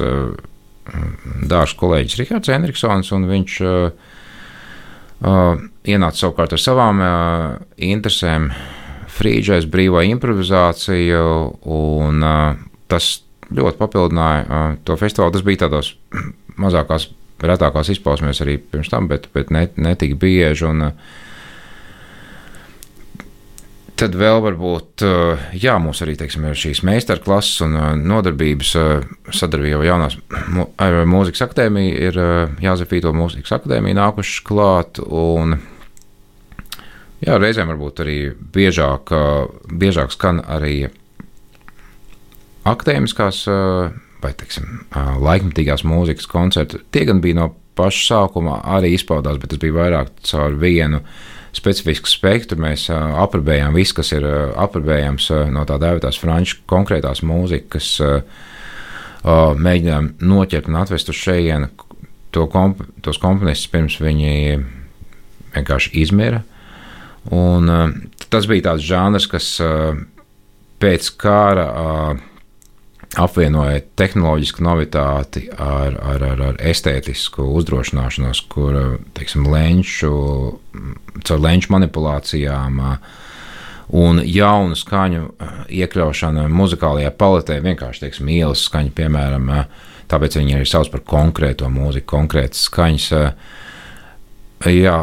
dārsts 1.49 1.79
kolēģis 1.79 2.21
Rihards 2.23 2.53
Enriksons, 2.55 3.11
un 3.17 3.27
viņš 3.29 3.59
uh, 3.65 4.09
Uh, 5.19 5.59
ienāca 5.83 6.21
savukārt 6.21 6.53
ar 6.55 6.61
savām 6.62 7.00
uh, 7.03 7.55
interesēm, 7.83 8.53
frīdžais, 9.11 9.65
brīvā 9.67 10.05
improvizācija, 10.12 11.23
un 11.75 12.23
uh, 12.23 12.61
tas 12.87 13.09
ļoti 13.50 13.81
papildināja 13.81 14.61
to 14.87 14.95
festivālu. 15.00 15.35
Tas 15.35 15.43
bija 15.43 15.65
tādos 15.65 15.97
mazākās, 16.62 17.09
retākās 17.42 17.92
izpausmēs 17.95 18.42
arī 18.45 18.59
pirms 18.59 18.90
tam, 18.90 19.09
bet, 19.11 19.28
bet 19.35 19.52
ne, 19.54 19.68
netika 19.78 20.18
bieži. 20.18 20.66
Un, 20.68 20.88
uh, 20.90 21.25
Tad 23.99 24.14
vēl 24.14 24.38
varbūt, 24.45 25.02
eh, 25.02 25.47
jā, 25.59 25.73
mums 25.83 25.99
arī 26.04 26.12
teiksim, 26.14 26.45
ir 26.47 26.59
šīs 26.59 26.85
meistarklases 26.87 27.64
un 27.66 27.73
eh, 27.75 27.87
nodarbības 27.99 28.68
eh, 28.78 29.09
sadarbība 29.35 29.80
jau 29.80 29.88
jaunās 29.88 30.14
mūzikas 31.11 31.42
akadēmiju, 31.49 31.97
ir 32.07 32.21
Jāzefīto 32.62 33.11
mūzikas 33.16 33.57
akadēmija 33.57 33.99
nākušas 33.99 34.45
klāt. 34.47 35.00
Un, 35.02 35.57
jā, 37.25 37.40
reizēm 37.42 37.73
varbūt 37.73 38.04
arī 38.04 38.18
biežāk, 38.54 39.11
biežāk 39.66 40.14
skan 40.14 40.45
arī 40.47 40.92
akadēmiskās 42.71 43.42
vai 44.23 44.35
teiksim, 44.35 44.85
laikmatīgās 45.23 45.85
mūzikas 45.87 46.29
koncerti. 46.31 46.81
Tie 46.95 47.05
gan 47.09 47.23
bija 47.25 47.39
no 47.39 47.49
paša 47.79 48.05
sākuma 48.09 48.59
arī 48.77 48.93
izpaudās, 48.97 49.39
bet 49.39 49.53
tas 49.53 49.63
bija 49.63 49.77
vairāk 49.77 50.13
caur 50.27 50.57
vienu 50.59 51.03
specifisku 51.55 52.11
spektru. 52.11 52.59
Mēs 52.63 52.89
aprobējām 52.93 53.77
visu, 53.79 53.97
kas 54.01 54.13
ir 54.17 54.27
aprobējams 54.59 55.31
no 55.55 55.65
tā 55.69 55.79
dēvētās 55.81 56.19
franču 56.21 56.63
konkrētās 56.71 57.23
mūzikas, 57.27 57.93
mēģinājām 59.59 60.13
noķert 60.23 60.69
un 60.71 60.81
atvest 60.83 61.11
uz 61.13 61.19
šejienu 61.19 61.71
to 62.35 62.45
komp 62.53 62.83
tos 63.03 63.19
komponistus 63.23 63.71
pirms 63.73 63.97
viņi 64.03 64.59
vienkārši 65.55 65.95
izmira. 66.03 66.43
Un, 67.35 67.71
tas 68.31 68.47
bija 68.49 68.71
tāds 68.71 68.85
žanrs, 68.87 69.27
kas 69.31 69.49
pēc 70.79 71.11
kara 71.19 71.69
apvienoja 73.17 73.81
tehnoloģisku 73.97 74.62
novitāti 74.65 75.47
ar, 75.55 75.97
ar, 75.97 76.25
ar, 76.25 76.43
ar 76.50 76.59
estētisku 76.61 77.47
uzdrošināšanos, 77.57 78.43
kur 78.53 78.77
teiksim, 79.17 79.47
lenču, 79.49 80.12
caur 81.25 81.41
lenču 81.41 81.73
manipulācijām 81.73 82.83
un 83.99 84.21
jaunu 84.29 84.77
skaņu 84.77 85.25
iekļaušanu 85.73 86.49
muzikālajā 86.53 87.15
paletē, 87.17 87.59
vienkārši 87.65 88.05
teiksim, 88.05 88.29
ielas 88.35 88.67
skaņa, 88.69 88.93
piemēram, 88.99 89.50
tāpēc 90.12 90.37
viņi 90.41 90.59
arī 90.59 90.69
sauc 90.69 90.93
par 90.93 91.05
konkrēto 91.09 91.71
mūziku, 91.73 92.11
konkrētas 92.12 92.67
skaņas. 92.69 93.09
Jā, 94.69 94.99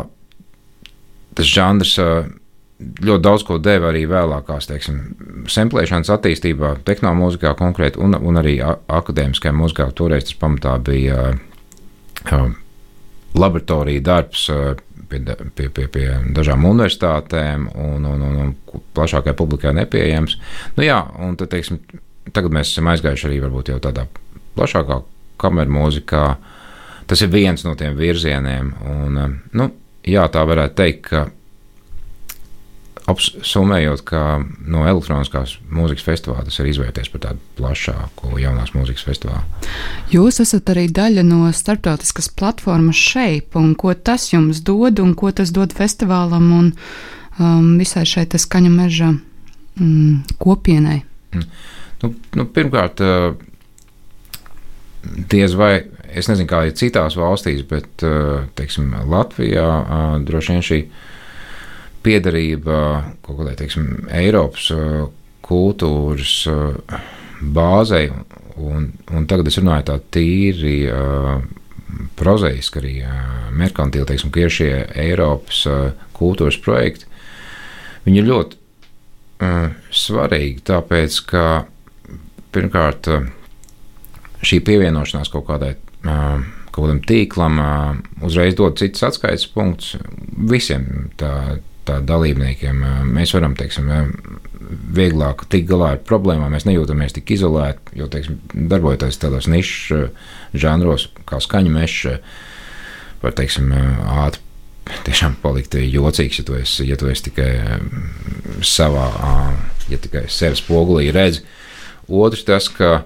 tas 1.33 1.49
žanrs 1.49 1.97
ļoti 2.79 3.23
daudz 3.23 3.45
ko 3.47 3.57
deva 3.63 3.89
arī 3.91 4.03
vēlākās, 4.09 4.67
teiksim, 4.67 4.99
semplēšanas 5.51 6.11
attīstībā, 6.11 6.75
tehnomūzikā 6.87 7.53
konkrēti, 7.59 8.01
un, 8.03 8.17
un 8.19 8.41
arī 8.41 8.57
akadēmiskajā 8.63 9.55
mūzikā. 9.55 9.87
Toreiz 9.95 10.27
tas 10.27 10.39
pamatā 10.41 10.75
bija 10.83 11.29
uh, 11.31 12.49
laboratorija 13.39 14.03
darbs 14.03 14.49
uh, 14.51 14.73
pie, 15.09 15.21
pie, 15.55 15.69
pie, 15.69 15.87
pie 15.87 16.07
dažām 16.35 16.67
universitātēm, 16.67 17.69
un, 17.79 18.09
un, 18.09 18.25
un, 18.27 18.35
un 18.43 18.83
plašākai 18.97 19.35
publikai 19.37 19.73
nepieejams. 19.77 20.35
Nu, 20.75 20.85
jā, 20.85 20.99
un 21.23 21.39
tad, 21.39 21.53
teiksim, 21.55 21.79
tagad 22.35 22.55
mēs 22.55 22.73
esam 22.73 22.91
aizgājuši 22.91 23.29
arī 23.29 23.39
varbūt 23.45 23.71
jau 23.71 23.79
tādā 23.83 24.07
plašākā 24.57 24.99
kameru 25.41 25.77
mūzikā. 25.79 26.25
Tas 27.07 27.21
ir 27.21 27.31
viens 27.31 27.63
no 27.63 27.75
tiem 27.77 27.95
virzieniem, 27.95 28.71
un, 28.89 29.39
nu, 29.53 29.71
jā, 30.03 30.27
tā 30.33 30.43
varētu 30.47 30.79
teikt, 30.79 31.03
ka 31.07 31.25
Apsummējot, 33.05 34.01
ka 34.09 34.19
no 34.65 34.81
elektroniskās 34.89 35.59
mūzikas 35.69 36.05
festivāla 36.07 36.47
tas 36.47 36.57
ir 36.57 36.71
izvērties 36.71 37.11
par 37.13 37.21
tādu 37.27 37.43
plašāku 37.59 38.39
jaunās 38.41 38.73
mūzikas 38.73 39.05
festivālu. 39.05 39.45
Jūs 40.09 40.41
esat 40.41 40.71
arī 40.73 40.87
daļa 40.89 41.21
no 41.27 41.51
starptautiskas 41.53 42.31
platformas 42.33 42.97
Shape, 42.97 43.53
un 43.61 43.75
ko 43.77 43.93
tas 43.93 44.31
jums 44.33 44.63
dod, 44.65 45.03
un 45.03 45.13
ko 45.13 45.29
tas 45.37 45.53
dod 45.53 45.75
festivālam 45.77 46.49
un 46.57 46.73
um, 47.37 47.75
visai 47.77 48.07
šai 48.09 48.25
skaņa 48.25 48.73
meža 48.73 49.13
mm, 49.13 50.37
kopienai? 50.41 51.03
Mm. 51.37 51.49
Nu, 52.01 52.13
nu, 52.41 52.49
pirmkārt, 52.57 53.05
uh, 53.05 53.37
diez 55.29 55.53
vai 55.53 55.75
es 56.09 56.25
nezinu, 56.31 56.49
kā 56.49 56.65
ir 56.65 56.79
citās 56.79 57.21
valstīs, 57.21 57.61
bet 57.69 58.01
uh, 58.01 58.47
teiksim, 58.57 58.95
Latvijā 59.13 59.67
uh, 59.69 60.23
droši 60.25 60.55
vien 60.55 60.65
šī 60.73 60.79
ir 60.81 61.13
piedarība 62.05 62.77
kaut 63.25 63.39
kādai 63.41 63.55
teiksim, 63.59 63.89
Eiropas 64.13 64.69
uh, 64.75 65.05
kultūras 65.45 66.37
uh, 66.51 66.97
bāzei, 67.41 68.09
un, 68.61 68.91
un 69.11 69.27
tagad 69.29 69.49
es 69.49 69.59
runāju 69.59 69.87
tā 69.89 69.99
tīri 70.15 70.77
uh, 70.89 71.39
prozaiski, 72.19 72.81
arī 72.81 72.93
merkantīli, 73.55 74.07
teiksim, 74.09 74.31
ka 74.33 74.43
ir 74.43 74.51
šie 74.51 74.71
Eiropas 74.99 75.61
kultūras 76.15 76.57
projekti. 76.63 77.07
Viņi 78.05 78.19
ir 78.19 78.27
ļoti 78.27 78.57
svarīgi, 79.95 80.63
tāpēc, 80.67 81.19
ka 81.29 81.43
pirmkārt 82.55 83.07
šī 84.45 84.59
pievienošanās 84.67 85.31
kaut 85.31 85.47
kādai 85.49 85.75
kaut 86.03 86.81
kādam 86.81 86.99
tīklam 87.07 87.61
uzreiz 88.25 88.57
dod 88.59 88.75
citas 88.79 89.05
atskaites 89.07 89.47
punktus 89.51 89.95
visiem. 90.51 91.09
Tā 91.19 91.57
dalībniekiem. 91.85 92.81
Mēs 93.15 93.33
varam, 93.35 93.55
teiksim, 93.57 93.91
vieglāk 94.95 95.45
tikt 95.51 95.69
galā 95.69 95.93
ar 95.95 96.01
problēmām. 96.05 96.53
Mēs 96.53 96.67
nejūtamies 96.67 97.15
tik 97.17 97.35
izolēti, 97.37 97.99
jo, 97.99 98.09
teiksim, 98.11 98.39
darbojoties 98.53 99.21
tādos 99.21 99.49
nišas 99.51 100.09
žanros, 100.57 101.09
kā 101.29 101.39
skaņa 101.43 101.73
meša, 101.75 102.17
var, 103.23 103.37
teiksim, 103.37 103.71
ātri. 104.25 104.41
Tiešām 104.85 105.39
palikt 105.41 105.73
jocīgs, 105.81 106.37
ja 106.37 106.45
tu 106.45 106.53
esi, 106.59 106.83
ja 106.85 106.93
tu 107.01 107.07
esi 107.09 107.23
tikai 107.31 107.79
savā, 108.61 109.07
ja 109.89 109.97
tikai 109.97 110.27
sevi 110.29 110.59
spogulī 110.59 111.07
redzi. 111.13 111.41
Otrs 112.05 112.45
tas, 112.45 112.67
ka 112.69 112.99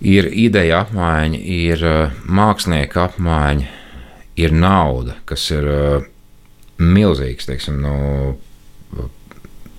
ir 0.00 0.30
ideja 0.32 0.80
apmaiņa, 0.86 1.42
ir 1.44 1.84
mākslinieka 2.24 3.04
apmaiņa, 3.10 3.68
ir 4.40 4.56
nauda, 4.56 5.18
kas 5.28 5.44
ir 5.52 5.68
milzīgs 6.80 7.46
teiksim, 7.48 7.80
no, 7.84 8.38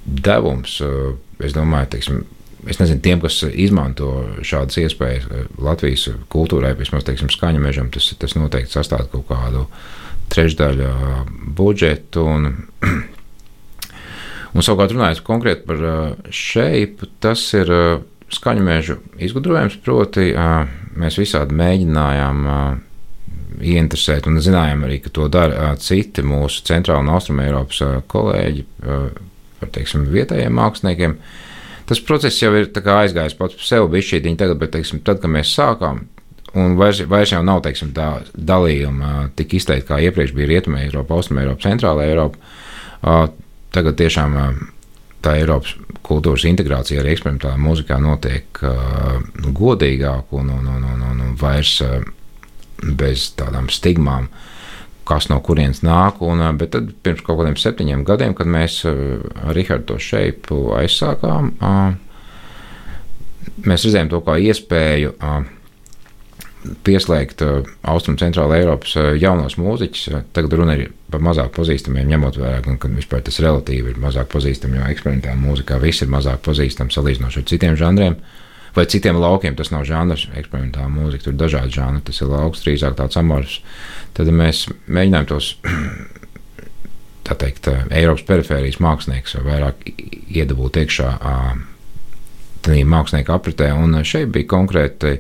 devums. 0.06 0.80
Eh, 0.82 1.46
es 1.46 1.56
domāju, 1.56 1.90
teiksim, 1.96 2.22
es 2.70 2.80
nezinu, 2.82 3.02
tiem, 3.04 3.22
kas 3.24 3.42
izmanto 3.50 4.12
šādas 4.46 4.80
iespējas 4.84 5.28
eh, 5.30 5.48
Latvijas 5.62 6.08
kultūrai, 6.32 6.74
vismaz 6.80 7.06
teiksim, 7.08 7.32
skaņa 7.34 7.62
mežam, 7.64 7.90
tas, 7.94 8.12
tas 8.20 8.38
noteikti 8.38 8.76
sastāv 8.76 9.10
kaut 9.14 9.28
kādu 9.32 9.66
trešdaļu 10.32 10.92
budžetu. 11.58 12.28
Un, 12.28 12.52
un 14.56 14.66
savukārt 14.66 14.96
runājot 14.96 15.26
konkrēti 15.28 15.68
par 15.68 15.84
šeipu, 16.32 17.10
tas 17.24 17.44
ir 17.58 17.74
skaņu 18.32 18.64
mežu 18.64 19.02
izgudrojums, 19.20 19.76
proti 19.84 20.32
mēs 21.02 21.18
visādi 21.20 21.56
mēģinājām 21.60 22.46
ieinteresēti. 23.62 24.32
Un 24.32 24.42
zinājām 24.44 24.86
arī, 24.88 25.00
ka 25.04 25.12
to 25.14 25.28
dara 25.32 25.72
citi 25.82 26.24
mūsu 26.26 26.66
centrāla 26.68 27.04
un 27.04 27.12
austruma 27.16 27.46
Eiropas 27.48 27.82
kolēģi, 28.12 28.66
par 29.62 29.74
teiksim, 29.78 30.08
vietējiem 30.14 30.58
māksliniekiem. 30.58 31.18
Tas 31.90 32.02
process 32.08 32.40
jau 32.42 32.54
ir 32.56 32.70
aizgājis 32.72 33.38
pats 33.38 33.58
par 33.58 33.68
sevi, 33.68 33.92
bija 33.96 34.10
šī 34.12 34.22
diņa 34.26 34.40
tagad, 34.40 34.60
bet 34.62 34.74
teiksim, 34.76 35.02
tad, 35.06 35.20
kad 35.24 35.34
mēs 35.34 35.54
sākām, 35.58 36.06
un 36.58 36.76
vairs, 36.80 37.02
vairs 37.10 37.34
jau 37.34 37.42
nav 37.46 37.64
teiksim, 37.66 37.94
tā 37.96 38.10
dalījuma 38.36 39.30
tik 39.40 39.58
izteikti, 39.60 39.88
kā 39.90 40.00
iepriekš 40.08 40.36
bija 40.38 40.50
Rietumē, 40.54 40.86
Eiropa, 40.88 41.18
Austrumē, 41.18 41.46
Eiropa, 41.46 41.66
Centrālā 41.68 42.08
Eiropa. 42.08 42.54
Tagad 43.72 43.98
tiešām 44.00 44.38
tā 45.24 45.36
Eiropas 45.40 45.76
kultūras 46.06 46.46
integrācija 46.50 47.02
arī 47.02 47.14
eksperimentālā 47.16 47.60
mūzikā 47.62 48.00
notiek 48.02 48.64
godīgāk 49.62 50.34
un, 50.38 50.50
un, 50.58 50.72
un, 50.76 50.88
un, 50.96 51.06
un, 51.12 51.36
vairs 51.40 51.78
bez 52.82 53.32
tādām 53.40 53.70
stigmām, 53.72 54.28
kas 55.08 55.30
no 55.32 55.40
kurienes 55.44 55.82
nāk. 55.86 56.22
Un, 56.26 56.42
eh, 56.42 56.52
bet 56.58 56.74
tad 56.76 56.92
pirms 57.04 57.24
kaut 57.26 57.42
kādiem 57.42 57.58
septiņiem 57.60 58.06
gadiem, 58.08 58.36
kad 58.38 58.48
mēs 58.48 58.84
eh, 58.86 59.22
ar 59.46 59.56
Rihardu 59.58 59.94
to 59.94 60.00
šeipu 60.00 60.72
aizsākām, 60.80 61.56
mēs 63.66 63.86
redzējām 63.86 64.10
to 64.10 64.22
kā 64.26 64.38
iespēju 64.42 65.16
pieslēgt 66.86 67.42
Austrum 67.90 68.20
Centrāla 68.22 68.60
Eiropas 68.60 68.94
jaunos 69.18 69.56
mūziķus. 69.58 70.26
Tagad 70.34 70.54
runa 70.54 70.76
ir 70.78 70.92
par 71.10 71.24
mazāk 71.26 71.50
pazīstamiem, 71.56 72.06
ņemot 72.14 72.38
vērā, 72.38 72.78
ka 72.78 72.92
vispār 72.94 73.24
tas 73.26 73.42
relatīvi 73.42 73.96
ir 73.96 73.98
mazāk 74.02 74.30
pazīstami, 74.30 74.78
jo 74.78 74.92
eksperimentālā 74.94 75.42
mūzikā 75.42 75.80
viss 75.82 76.06
ir 76.06 76.14
mazāk 76.14 76.44
pazīstams 76.46 76.94
salīdzinoši 77.00 77.42
ar 77.42 77.48
citiem 77.50 77.80
žanriem. 77.82 78.14
Uh, 78.14 78.51
vai 78.76 78.86
citiem 78.90 79.20
laukiem. 79.22 79.58
Tas 79.60 79.74
nav 79.74 79.86
žanrs, 79.90 80.28
eksperimentāla 80.38 80.92
mūzika, 80.92 81.28
tur 81.28 81.36
ir 81.36 81.42
dažādi 81.42 81.76
žanri. 81.78 82.06
Tas 82.08 82.22
ir 82.22 82.32
lauks, 82.32 82.64
drīzāk 82.66 82.98
tāds 83.00 83.20
amors. 83.20 83.60
Tad 84.18 84.32
mēs 84.36 84.68
mēģinājām 84.88 85.30
tos. 85.32 85.54
Tā 87.28 87.36
teikt, 87.38 87.68
Eiropas 87.94 88.26
perifērijas 88.26 88.80
mākslinieks 88.82 89.36
vairāk 89.46 89.84
iedabūt 90.34 90.80
iekšā 90.82 91.12
tādā 92.66 92.82
mākslinieka 92.90 93.36
apritē. 93.36 93.70
Un 93.78 94.00
šeit 94.08 94.32
bija 94.34 94.50
konkrēti 94.50 95.20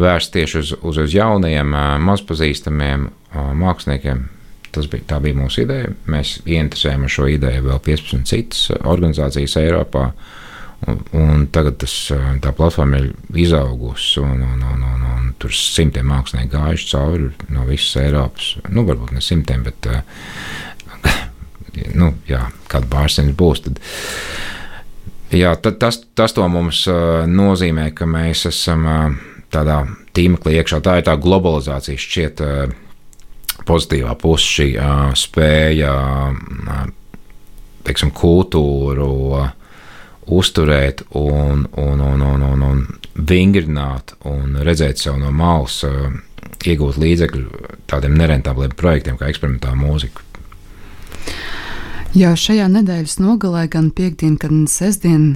vērsts 0.00 0.34
tieši 0.34 0.60
uz, 0.60 0.72
uz, 0.82 1.00
uz 1.04 1.16
jauniem, 1.16 1.74
mazpazīstamiem 2.04 3.08
māksliniekiem. 3.34 4.28
Tas 4.74 4.88
bija, 4.90 5.06
tā 5.12 5.20
bija 5.22 5.38
mūsu 5.38 5.62
ideja. 5.62 5.92
Mēs 6.10 6.40
ieinteresējām 6.50 7.06
ar 7.06 7.12
šo 7.16 7.28
ideju 7.30 7.66
vēl 7.68 7.82
15 7.84 8.26
citas 8.26 8.64
organizācijas 8.80 9.54
Eiropā. 9.60 10.08
Un, 10.84 11.46
tagad 11.52 11.78
tas, 11.80 11.92
tā 12.44 12.50
platforma 12.56 12.98
ir 13.00 13.12
izaugusi, 13.40 14.18
un, 14.20 14.42
un, 14.44 14.64
un, 14.68 14.82
un, 14.84 15.04
un 15.14 15.30
tur 15.40 15.54
simtiem 15.56 16.08
mākslinieku 16.10 16.52
gājuši 16.58 16.90
cauri 16.90 17.30
no 17.54 17.64
visas 17.68 18.02
Eiropas. 18.02 18.50
Nu, 18.68 18.84
varbūt 18.88 19.14
ne 19.16 19.22
simtiem, 19.24 19.64
bet 19.64 19.88
nu, 22.00 22.10
jā, 22.28 22.42
kāda 22.68 22.90
pārsimts 22.92 23.38
būs. 23.38 23.64
Tad, 23.68 23.80
Jā, 25.34 25.54
tas, 25.58 25.96
tas 26.14 26.34
to 26.36 26.44
mums 26.46 26.84
nozīmē, 27.26 27.88
ka 27.96 28.06
mēs 28.06 28.44
esam 28.46 28.84
tādā 29.50 29.80
tīmeklī 30.14 30.60
iekšā. 30.60 30.78
Tā 30.84 30.98
ir 31.00 31.06
tā 31.08 31.16
globalizācija, 31.18 31.98
šķiet, 31.98 32.42
pozitīvā 33.66 34.14
puse, 34.20 34.46
šī 34.46 34.68
spēja, 35.18 35.94
teiksim, 37.88 38.12
kultūru 38.14 39.10
uzturēt 40.26 41.04
un, 41.10 41.66
un, 41.76 42.00
un, 42.00 42.22
un, 42.22 42.42
un, 42.42 42.62
un 42.62 42.84
vingrināt 43.14 44.14
un 44.28 44.56
redzēt 44.64 45.00
sev 45.00 45.18
no 45.20 45.32
malas, 45.34 45.82
iegūt 46.64 46.98
līdzekļu 47.00 47.72
tādiem 47.90 48.16
nerentabliem 48.16 48.72
projektiem 48.78 49.18
kā 49.20 49.28
eksperimentāla 49.28 49.76
mūzika. 49.76 50.24
Jā, 52.14 52.30
šajā 52.38 52.68
nedēļas 52.70 53.18
nogalē, 53.18 53.66
gan 53.68 53.90
piekdien, 53.90 54.38
gan 54.40 54.68
sestdien, 54.70 55.34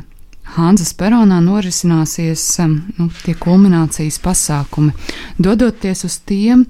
Hānzas 0.48 0.94
peronā 0.96 1.42
norisināsies 1.44 2.42
nu, 2.64 3.08
tie 3.20 3.34
kulminācijas 3.36 4.16
pasākumi. 4.24 4.94
Dodoties 5.36 6.06
uz 6.08 6.16
tiem, 6.24 6.62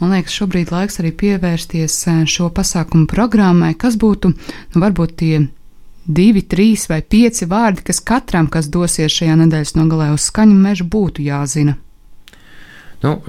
man 0.00 0.14
liekas, 0.14 0.38
šobrīd 0.38 0.72
laiks 0.72 1.02
arī 1.02 1.12
pievērsties 1.20 1.98
šo 2.32 2.48
pasākumu 2.56 3.04
programmai, 3.10 3.74
kas 3.76 3.98
būtu 4.00 4.32
nu, 4.32 4.80
varbūt 4.80 5.16
tie 5.20 5.42
divi, 6.06 6.42
trīs 6.46 6.86
vai 6.90 7.00
pieci 7.02 7.48
vārdi, 7.50 7.84
kas 7.86 8.00
katram, 8.00 8.48
kas 8.52 8.70
dosies 8.72 9.12
šajā 9.12 9.36
nedēļas 9.42 9.76
nogalē 9.78 10.10
uz 10.14 10.28
skaņu 10.30 10.56
mežu, 10.58 10.86
būtu 10.90 11.24
jāzina. 11.26 11.76
Nu, 13.04 13.20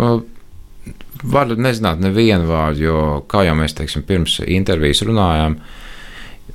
Varu 1.18 1.56
nezināt 1.58 1.98
nevienu 1.98 2.46
vārdu, 2.46 2.82
jo, 2.84 2.98
kā 3.26 3.42
jau 3.48 3.56
mēs 3.58 3.74
teiksim, 3.74 4.04
pirms 4.06 4.36
intervijas 4.46 5.02
runājām, 5.02 5.56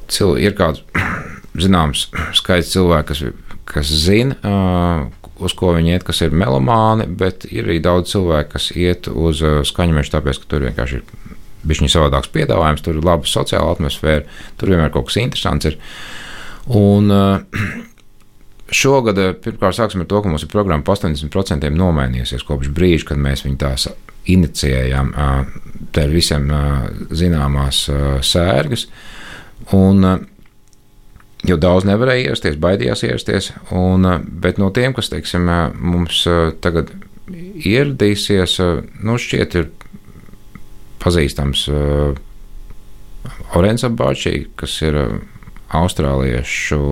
cil, 0.07 0.37
ir 0.39 0.55
kāds 0.55 0.85
zināms 1.65 2.07
skaits 2.39 2.71
cilvēku, 2.71 3.11
kas, 3.11 3.25
kas 3.67 3.91
zina, 4.05 4.39
uh, 4.47 5.33
uz 5.43 5.57
ko 5.59 5.73
viņi 5.75 5.97
iet, 5.97 6.07
kas 6.07 6.23
ir 6.23 6.37
melomāni, 6.39 7.09
bet 7.11 7.49
ir 7.51 7.67
arī 7.67 7.81
daudz 7.83 8.15
cilvēku, 8.15 8.53
kas 8.55 8.71
iet 8.79 9.11
uz 9.11 9.43
uh, 9.43 9.61
skaņojumu, 9.67 10.07
tāpēc, 10.15 10.41
ka 10.45 10.53
tur 10.55 10.69
vienkārši 10.69 11.01
ir 11.01 11.32
bijis 11.67 11.95
savādāks 11.95 12.33
piedāvājums, 12.35 12.83
tur 12.85 12.99
ir 12.99 13.07
laba 13.07 13.29
sociāla 13.29 13.77
atmosfēra, 13.77 14.27
tur 14.61 14.75
vienmēr 14.75 14.93
kaut 14.95 15.11
kas 15.11 15.21
interesants 15.23 15.71
ir. 15.71 15.79
Un, 16.79 17.11
uh, 17.11 17.89
Šogad, 18.73 19.19
pirmkārt, 19.45 19.77
sāksim 19.77 20.01
ar 20.01 20.09
to, 20.09 20.23
ka 20.25 20.33
ir 20.33 20.49
programma 20.49 20.85
pa 20.87 20.95
80% 20.97 21.69
nomainījusies 21.77 22.45
kopš 22.49 22.71
brīža, 22.73 23.11
kad 23.11 23.21
mēs 23.21 23.45
viņu 23.45 23.59
tās 23.61 23.89
inicijējām. 24.33 25.13
Tā 25.93 26.05
ir 26.07 26.15
visiem 26.15 26.49
zināmās 27.13 27.85
sērgas. 28.25 28.87
Un 29.77 30.07
jau 31.45 31.59
daudz 31.61 31.87
nevarēja 31.89 32.31
ierasties, 32.31 32.57
baidījās 32.63 33.05
ierasties. 33.05 33.51
Un, 33.77 34.09
bet 34.41 34.61
no 34.63 34.71
tiem, 34.73 34.97
kas 34.97 35.13
teiksim, 35.13 35.53
mums 35.77 36.25
tagad 36.65 36.95
ieradīsies, 37.29 38.57
nu, 39.05 39.19
šķiet, 39.21 39.59
ir 39.61 39.71
pazīstams 41.03 41.67
Orens 43.59 43.85
Abāčī, 43.87 44.47
kas 44.59 44.79
ir 44.87 44.99
austrāliešu 45.73 46.83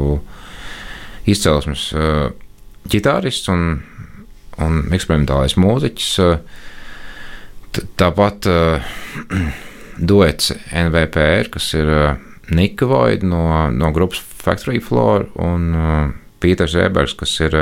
izcelsmes 1.30 1.90
ģitārists 2.90 3.50
un, 3.52 3.80
un 4.62 4.80
eksperimentālais 4.94 5.56
mūziķis. 5.60 6.10
Tāpat 8.00 8.48
duets 10.10 10.52
NVPR, 10.70 11.50
kas 11.54 11.70
ir 11.78 11.92
Nika 12.50 12.88
Voida 12.90 13.26
no, 13.26 13.44
no 13.70 13.92
grupas 13.94 14.22
Factory 14.40 14.80
Floor 14.82 15.28
un 15.38 15.70
Pīters 16.40 16.74
Ebergs, 16.80 17.14
kas 17.18 17.36
ir 17.44 17.56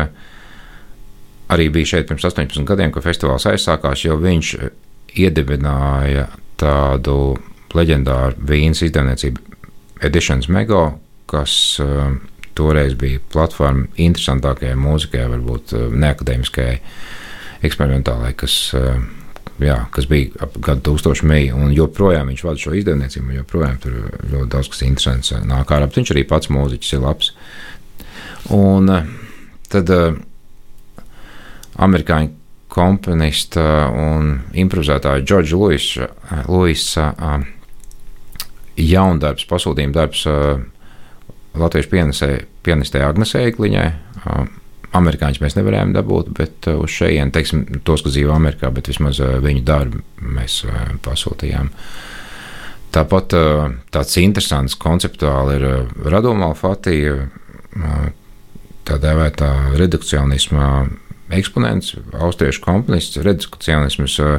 arī 1.49 1.69
bija 1.73 1.95
šeit 1.95 2.09
pirms 2.09 2.27
18 2.29 2.69
gadiem, 2.69 2.93
kad 2.95 3.05
festivāls 3.05 3.49
aizsākās, 3.49 4.05
jo 4.05 4.17
viņš 4.21 4.55
iedibināja 5.19 6.29
tādu 6.59 7.37
leģendāru 7.77 8.49
vīnas 8.49 8.83
izdevniecību 8.87 9.45
Editions 10.07 10.49
Mego, 10.53 10.83
kas 11.29 11.53
uh, 11.83 12.15
toreiz 12.59 12.95
bija 12.99 13.21
platforma 13.33 13.87
interesantākajai 13.99 14.79
mūzikai, 14.79 15.27
varbūt 15.35 15.75
uh, 15.77 15.87
neakadēmiskajai, 15.95 16.79
eksperimentālai, 17.67 18.33
kas, 18.39 18.57
uh, 18.79 19.01
jā, 19.63 19.79
kas 19.95 20.09
bija 20.11 20.47
ap 20.47 20.57
gadu 20.65 20.87
tūkstošu 20.89 21.29
meiju, 21.29 21.59
un 21.59 21.75
joprojām 21.75 22.31
viņš 22.31 22.47
vada 22.47 22.63
šo 22.63 22.75
izdevniecību, 22.79 23.37
joprojām 23.41 23.83
tur 23.83 23.99
ļoti 24.31 24.51
daudz 24.55 24.73
kas 24.73 24.85
interesants 24.87 25.35
nāk 25.51 25.75
ārā. 25.75 25.91
Viņš 25.95 26.15
arī 26.15 26.25
pats 26.31 26.51
mūziķis 26.55 26.97
ir 26.97 27.05
labs. 27.05 27.33
Un 28.55 28.91
uh, 28.95 29.15
tad 29.69 29.91
uh, 29.95 30.19
amerikāņi 31.79 32.38
komponista 32.69 33.89
un 33.91 34.35
improvizētāja 34.53 35.25
Džordža 35.25 35.57
Luisa, 35.59 36.09
Luisa 36.49 37.09
jaundarbs, 38.79 39.47
pasūtījuma 39.49 39.97
darbs 39.97 40.27
latviešu 41.59 41.91
pianistē 42.63 43.03
Agnesē 43.07 43.47
Egliņai. 43.49 43.89
Amerikāņus 44.99 45.43
mēs 45.43 45.57
nevarējām 45.59 45.91
dabūt, 45.97 46.31
bet 46.37 46.69
uz 46.71 46.93
šejienes, 46.95 47.35
teiksim, 47.35 47.65
tos, 47.85 48.05
kas 48.05 48.15
dzīvo 48.15 48.33
Amerikā, 48.33 48.71
bet 48.73 48.89
vismaz 48.89 49.21
viņu 49.21 49.65
darbu 49.69 50.01
mēs 50.37 50.63
pasūtījām. 51.05 51.69
Tāpat 52.95 53.35
tāds 53.93 54.15
interesants 54.23 54.79
konceptuāli 54.81 55.59
ir 55.59 55.67
Radoma 56.09 56.55
Fatija, 56.57 57.27
tā 58.89 58.97
dēvētā 59.03 59.51
redukcionisma 59.77 60.71
eksponents, 61.35 61.95
austriešu 62.13 62.63
komponists, 62.65 63.21
redukcionisms 63.25 64.19
uh, 64.25 64.39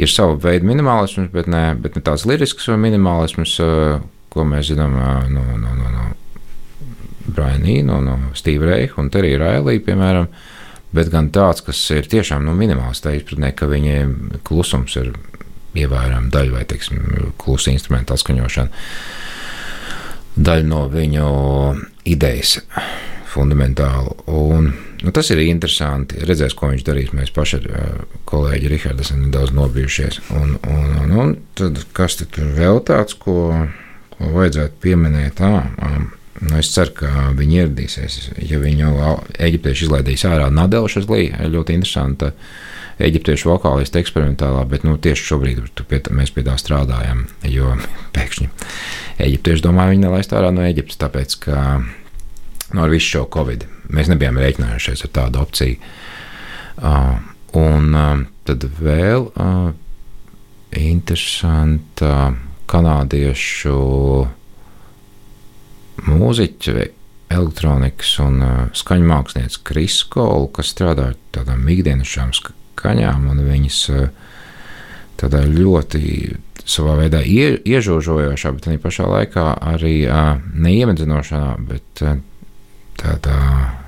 ir 0.00 0.10
sava 0.10 0.36
veida 0.40 0.66
minimālisms, 0.68 1.30
bet 1.34 1.48
ne, 1.50 1.70
bet 1.80 1.96
ne 1.96 2.04
tāds 2.04 2.26
lirisks 2.28 2.68
minimālisms, 2.68 3.56
uh, 3.64 4.00
ko 4.30 4.46
mēs 4.46 4.70
zinām 4.72 4.96
uh, 4.98 5.26
no, 5.32 5.44
no, 5.58 5.74
no, 5.76 5.90
no 5.94 6.08
Brian 7.30 7.66
Eno, 7.66 8.00
no 8.04 8.18
Steve 8.34 8.66
Reicha 8.66 9.00
un 9.00 9.10
Terija 9.12 9.40
Railija, 9.42 9.84
piemēram, 9.86 10.30
bet 10.96 11.10
gan 11.12 11.30
tāds, 11.34 11.62
kas 11.64 11.82
ir 11.94 12.08
tiešām 12.10 12.44
nu, 12.46 12.54
minimāls, 12.58 13.02
tā 13.04 13.14
izpratnē, 13.16 13.52
ka 13.56 13.68
viņiem 13.70 14.40
klusums 14.46 14.96
ir 15.00 15.12
ievērojama 15.78 16.32
daļa 16.34 16.56
vai, 16.56 16.64
teiksim, 16.66 17.02
klusa 17.38 17.70
instrumenta 17.70 18.16
atskaņošana, 18.16 18.84
daļa 20.40 20.66
no 20.66 20.84
viņu 20.90 21.28
idejas 22.10 22.58
fundamentāli. 23.30 24.16
Un, 24.26 24.72
nu, 25.04 25.12
tas 25.16 25.30
ir 25.32 25.42
interesanti. 25.44 26.20
Redzēs, 26.28 26.54
ko 26.58 26.70
viņš 26.72 26.86
darīs. 26.86 27.12
Mēs 27.16 27.32
paši 27.34 27.60
ar 27.60 27.68
uh, 27.70 28.16
kolēģi 28.30 28.70
Rihardu 28.72 29.06
esam 29.06 29.26
nedaudz 29.26 29.54
nobijušies. 29.56 30.22
Un, 30.36 30.56
un, 30.68 30.88
un, 31.02 31.12
un 31.24 31.36
tad, 31.58 31.82
kas 31.96 32.18
tur 32.20 32.54
vēl 32.56 32.82
tāds, 32.88 33.16
ko, 33.18 33.52
ko 34.14 34.32
vajadzētu 34.36 34.82
pieminēt? 34.84 35.44
Um, 35.44 36.10
Nu, 36.40 36.56
es 36.56 36.70
ceru, 36.72 36.94
ka 36.96 37.08
viņi 37.36 37.58
ieradīsies. 37.60 38.14
Ja 38.48 38.56
viņu 38.62 38.90
eģiptieši 39.36 39.84
izlaidīs 39.84 40.24
ārā, 40.24 40.46
Nadelša 40.48 41.02
Līja 41.04 41.42
ir 41.44 41.52
ļoti 41.52 41.74
interesanta 41.76 42.30
eģiptiešu 43.00 43.50
vokālista 43.50 44.00
eksperimentālā, 44.00 44.62
bet 44.68 44.86
nu, 44.88 44.96
tieši 45.00 45.26
šobrīd 45.26 45.82
pie, 45.88 46.00
mēs 46.16 46.32
pie 46.32 46.44
tā 46.46 46.56
strādājam. 46.60 47.26
Jo 47.44 47.74
pēkšņi 48.16 48.48
eģiptieši 49.26 49.66
domā, 49.66 49.90
viņi 49.92 50.06
nelaist 50.06 50.32
ārā 50.36 50.52
no 50.54 50.64
Eģiptes, 50.64 51.00
tāpēc 51.02 51.36
ka 51.44 51.58
nu, 51.82 52.80
ar 52.80 52.92
visu 52.92 53.18
šo 53.18 53.26
covid 53.36 53.68
mēs 53.94 54.10
nebijām 54.12 54.38
rēķinājušies 54.40 55.06
ar 55.06 55.14
tādu 55.18 55.42
opciju. 55.42 55.78
Uh, 56.80 57.16
un 57.58 57.94
uh, 57.96 58.22
tad 58.48 58.64
vēl 58.80 59.26
uh, 59.30 59.70
interesanta 60.76 62.14
kanādiešu 62.70 63.76
mūziķa, 66.06 66.86
elektronikas 67.30 68.14
un 68.22 68.42
uh, 68.42 68.60
skaņu 68.74 69.08
mākslinieca 69.10 69.64
Kriskola, 69.66 70.48
kas 70.54 70.72
strādā 70.74 71.10
ar 71.12 71.18
tādām 71.34 71.66
ikdienišķām 71.70 72.32
skaņām, 72.38 73.26
un 73.30 73.42
viņas 73.46 73.82
uh, 73.94 74.06
tādā 75.20 75.44
ļoti 75.50 76.38
savā 76.70 76.96
veidā 77.00 77.20
ie, 77.26 77.52
iežožojošā, 77.66 78.54
bet 78.56 78.68
arī 78.70 78.80
pašā 78.82 79.06
laikā 79.10 79.46
arī 79.74 79.94
uh, 80.06 80.38
neiemedzinošā, 80.54 81.44
bet 81.68 82.04
uh, 82.06 82.18
tādā 83.00 83.40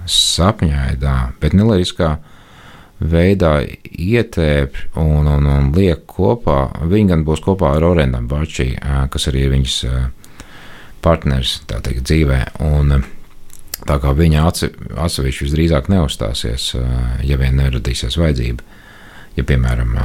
sapņaidā, 0.08 1.16
bet 1.40 1.54
neliriskā 1.56 2.16
veidā 3.02 3.62
ietēp 3.90 4.76
un, 5.00 5.26
un, 5.26 5.46
un 5.46 5.70
liek 5.76 6.04
kopā. 6.10 6.66
Viņi 6.90 7.14
gan 7.14 7.24
būs 7.26 7.42
kopā 7.44 7.74
ar 7.76 7.86
Orendam 7.86 8.28
Bačī, 8.30 8.72
kas 9.10 9.28
arī 9.30 9.46
ir 9.46 9.54
viņas 9.56 9.78
partners 11.02 11.58
teikt, 11.70 12.04
dzīvē. 12.06 12.40
Un, 12.66 13.00
tā 13.88 13.98
kā 14.02 14.12
viņa 14.14 14.44
atsevišķi 14.46 15.48
visdrīzāk 15.48 15.90
neuzstāsies, 15.92 16.72
ja 17.26 17.40
vien 17.40 17.58
neradīsies 17.58 18.18
vajadzība. 18.20 18.70
Ja, 19.38 19.46
piemēram, 19.48 19.96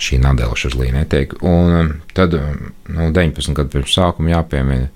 šī 0.00 0.20
nadēļa 0.22 0.56
uz 0.68 0.76
līnija 0.76 1.02
netiek. 1.02 1.34
Un 1.46 1.94
tad, 2.16 2.36
nu, 2.36 3.10
19 3.16 3.56
gadu 3.56 3.72
pirms 3.72 3.96
sākuma 3.96 4.34
jāpiemina, 4.34 4.90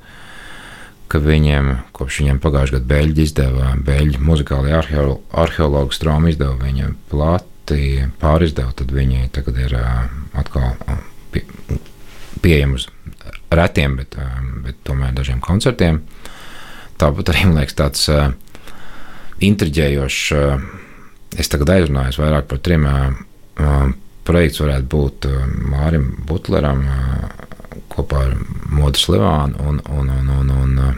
ka 1.12 1.20
viņiem, 1.22 1.70
kopš 1.94 2.20
viņiem 2.22 2.40
pagājušajā 2.42 2.78
gadā 2.78 2.90
Beļģi 2.90 3.26
izdeva, 3.28 3.72
Beļģi 3.86 4.22
muzikālajā 4.24 4.80
arheologu 5.44 5.94
strāmu 5.94 6.32
izdeva 6.32 6.56
viņa 6.60 6.90
plati, 7.12 8.06
pārizdeva, 8.20 8.74
tad 8.76 8.92
viņi 8.94 9.28
tagad 9.34 9.60
ir 9.64 9.76
atkal 10.36 10.74
pie, 11.32 11.44
pieejami 12.44 12.80
uz 12.80 12.88
retiem, 13.54 13.98
bet, 14.00 14.16
bet 14.64 14.80
tomēr 14.86 15.14
dažiem 15.16 15.40
koncertiem. 15.44 16.02
Tāpat 17.00 17.32
arī 17.32 17.46
man 17.48 17.60
liekas 17.60 17.78
tāds 17.78 18.08
intriģējošs, 19.44 20.24
es 21.38 21.50
tagad 21.50 21.74
aizrunājos 21.76 22.20
vairāk 22.22 22.48
par 22.50 22.60
trim 22.64 22.86
projekts 24.24 24.62
varētu 24.62 24.90
būt 24.90 25.28
Mārim 25.70 26.08
Butleram 26.28 26.84
kopā 27.92 28.24
ar 28.28 28.36
Modu 28.70 29.00
Slivānu 29.00 29.58
un, 29.62 29.80
un, 29.90 30.10
un, 30.10 30.30
un, 30.38 30.52
un 30.54 30.78
uh, 30.82 30.94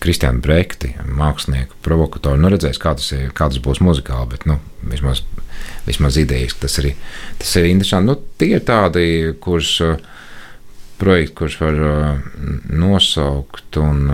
Kristiānu 0.00 0.40
Brekti, 0.44 0.94
mākslinieku, 1.04 1.76
provokatoru. 1.84 2.40
Nu, 2.40 2.50
redzēs, 2.52 2.80
kā 2.80 2.94
tas, 2.96 3.10
kā 3.36 3.50
tas 3.50 3.60
būs 3.62 3.82
muzikāli, 3.84 4.30
bet 4.32 4.46
nu, 4.48 4.56
vismaz, 4.92 5.24
vismaz 5.88 6.16
idejas 6.20 6.56
tas, 6.60 6.78
arī, 6.80 6.94
tas 7.40 7.52
ir 7.60 7.68
interesanti. 7.68 8.08
Nu, 8.08 8.16
tie 8.40 8.54
ir 8.56 8.64
tādi, 8.68 9.04
kurus 9.44 9.74
uh, 9.84 10.00
projekti, 11.00 11.36
kurus 11.42 11.58
var 11.60 11.82
uh, 11.84 12.30
nosaukt 12.72 13.80
un 13.80 14.06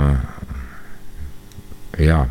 jā. 2.02 2.24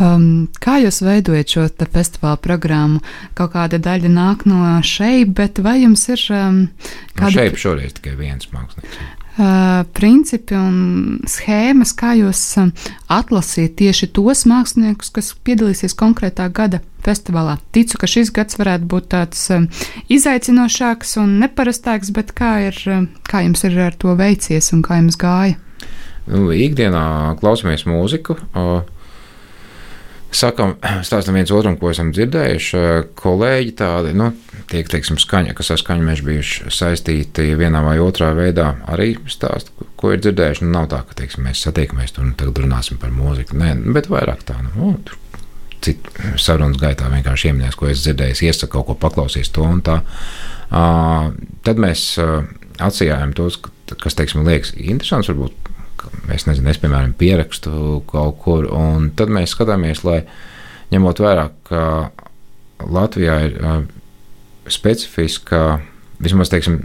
Um, 0.00 0.48
kā 0.62 0.78
jūs 0.80 1.02
veidojat 1.04 1.52
šo 1.52 1.66
festivāla 1.92 2.38
programmu? 2.40 3.02
Kaut 3.36 3.52
kāda 3.56 3.80
daļa 3.82 4.10
nāk 4.12 4.46
no 4.48 4.78
šeit, 4.86 5.34
bet 5.36 5.60
vai 5.60 5.82
jums 5.82 6.06
ir 6.08 6.22
um, 6.32 6.62
kāda? 7.12 7.28
No 7.28 7.34
šeit 7.34 7.58
šoreiz 7.60 7.98
tikai 7.98 8.14
viens 8.16 8.48
mākslinieks. 8.54 9.02
Uh, 9.32 9.86
principi 9.96 10.52
un 10.52 11.20
schēmas, 11.24 11.94
kā 11.96 12.10
jūs 12.18 12.40
uh, 12.60 12.68
atlasīt 13.08 13.78
tieši 13.80 14.10
tos 14.12 14.44
māksliniekus, 14.48 15.08
kas 15.16 15.30
piedalīsies 15.44 15.96
konkrētā 15.96 16.50
gada 16.52 16.82
festivālā. 17.04 17.54
Ticu, 17.72 17.96
ka 17.96 18.08
šis 18.12 18.28
gads 18.36 18.60
varētu 18.60 18.88
būt 18.92 19.08
tāds 19.14 19.46
uh, 19.52 19.64
izaicinošāks 20.12 21.16
un 21.22 21.38
neparastāks, 21.40 22.12
bet 22.12 22.34
kā, 22.36 22.54
ir, 22.68 22.80
kā 23.24 23.44
jums 23.46 23.64
ir 23.68 23.80
ar 23.88 23.96
to 23.96 24.12
veicies 24.20 24.68
un 24.76 24.84
kā 24.84 25.00
jums 25.00 25.16
gāja? 25.20 25.56
Nu, 26.28 26.50
ikdienā 26.52 27.32
klausamies 27.40 27.86
mūziku. 27.88 28.36
Uh, 28.52 28.84
sakam, 30.36 30.76
stāstam 31.08 31.38
viens 31.38 31.52
otram, 31.54 31.76
ko 31.80 31.92
esam 31.92 32.12
dzirdējuši. 32.14 32.82
Kolēģi 33.18 33.74
tādi, 33.80 34.14
nu, 34.18 34.30
tiek, 34.72 34.88
teiksim, 34.90 35.18
skaņa, 35.20 35.56
kas 35.58 35.72
ar 35.74 35.80
skaņu 35.82 36.06
mēs 36.08 36.24
bijuši 36.26 36.72
saistīti 36.74 37.52
vienā 37.58 37.84
vai 37.86 37.98
otrā 38.02 38.32
veidā, 38.36 38.72
arī 38.92 39.14
stāst, 39.30 39.72
ko 40.00 40.14
ir 40.14 40.22
dzirdējuši. 40.24 40.66
Nu, 40.66 40.74
nav 40.76 40.90
tā, 40.92 41.02
ka, 41.08 41.18
teiksim, 41.22 41.46
mēs 41.48 41.64
satiekamies 41.66 42.16
tur 42.16 42.26
un 42.28 42.36
tagad 42.38 42.62
runāsim 42.64 43.00
par 43.02 43.12
mūziku. 43.14 43.58
Nē, 43.60 43.74
bet 43.96 44.10
vairāk 44.12 44.46
tā, 44.48 44.58
nu, 44.72 44.94
tur 45.06 45.18
citu 45.82 46.32
sarunas 46.38 46.78
gaitā 46.80 47.10
vienkārši 47.10 47.50
ieminies, 47.50 47.76
ko 47.78 47.88
es 47.90 48.04
dzirdēju, 48.04 48.38
iesaka 48.46 48.76
kaut 48.76 48.88
ko 48.90 48.98
paklausīs 49.02 49.50
to 49.54 49.66
un 49.66 49.82
tā. 49.84 49.98
Uh, 50.72 51.32
tad 51.66 51.80
mēs 51.82 52.04
uh, 52.22 52.46
atsījām 52.82 53.34
tos, 53.36 53.58
kas, 53.90 54.16
teiksim, 54.16 54.46
liekas 54.46 54.72
interesants, 54.78 55.28
varbūt 55.32 55.71
es 56.32 56.46
nezinu, 56.48 56.70
es 56.70 56.80
piemēram 56.82 57.14
pierakstu 57.18 58.02
kaut 58.10 58.38
kur, 58.42 58.68
un 58.72 59.10
tad 59.16 59.32
mēs 59.32 59.54
skatāmies, 59.54 60.04
lai 60.06 60.22
ņemot 60.92 61.22
vērā, 61.22 61.48
ka 61.68 61.84
Latvijā 62.82 63.38
ir 63.46 63.58
specifiska, 64.70 65.80
vismaz 66.22 66.50
teiksim, 66.52 66.80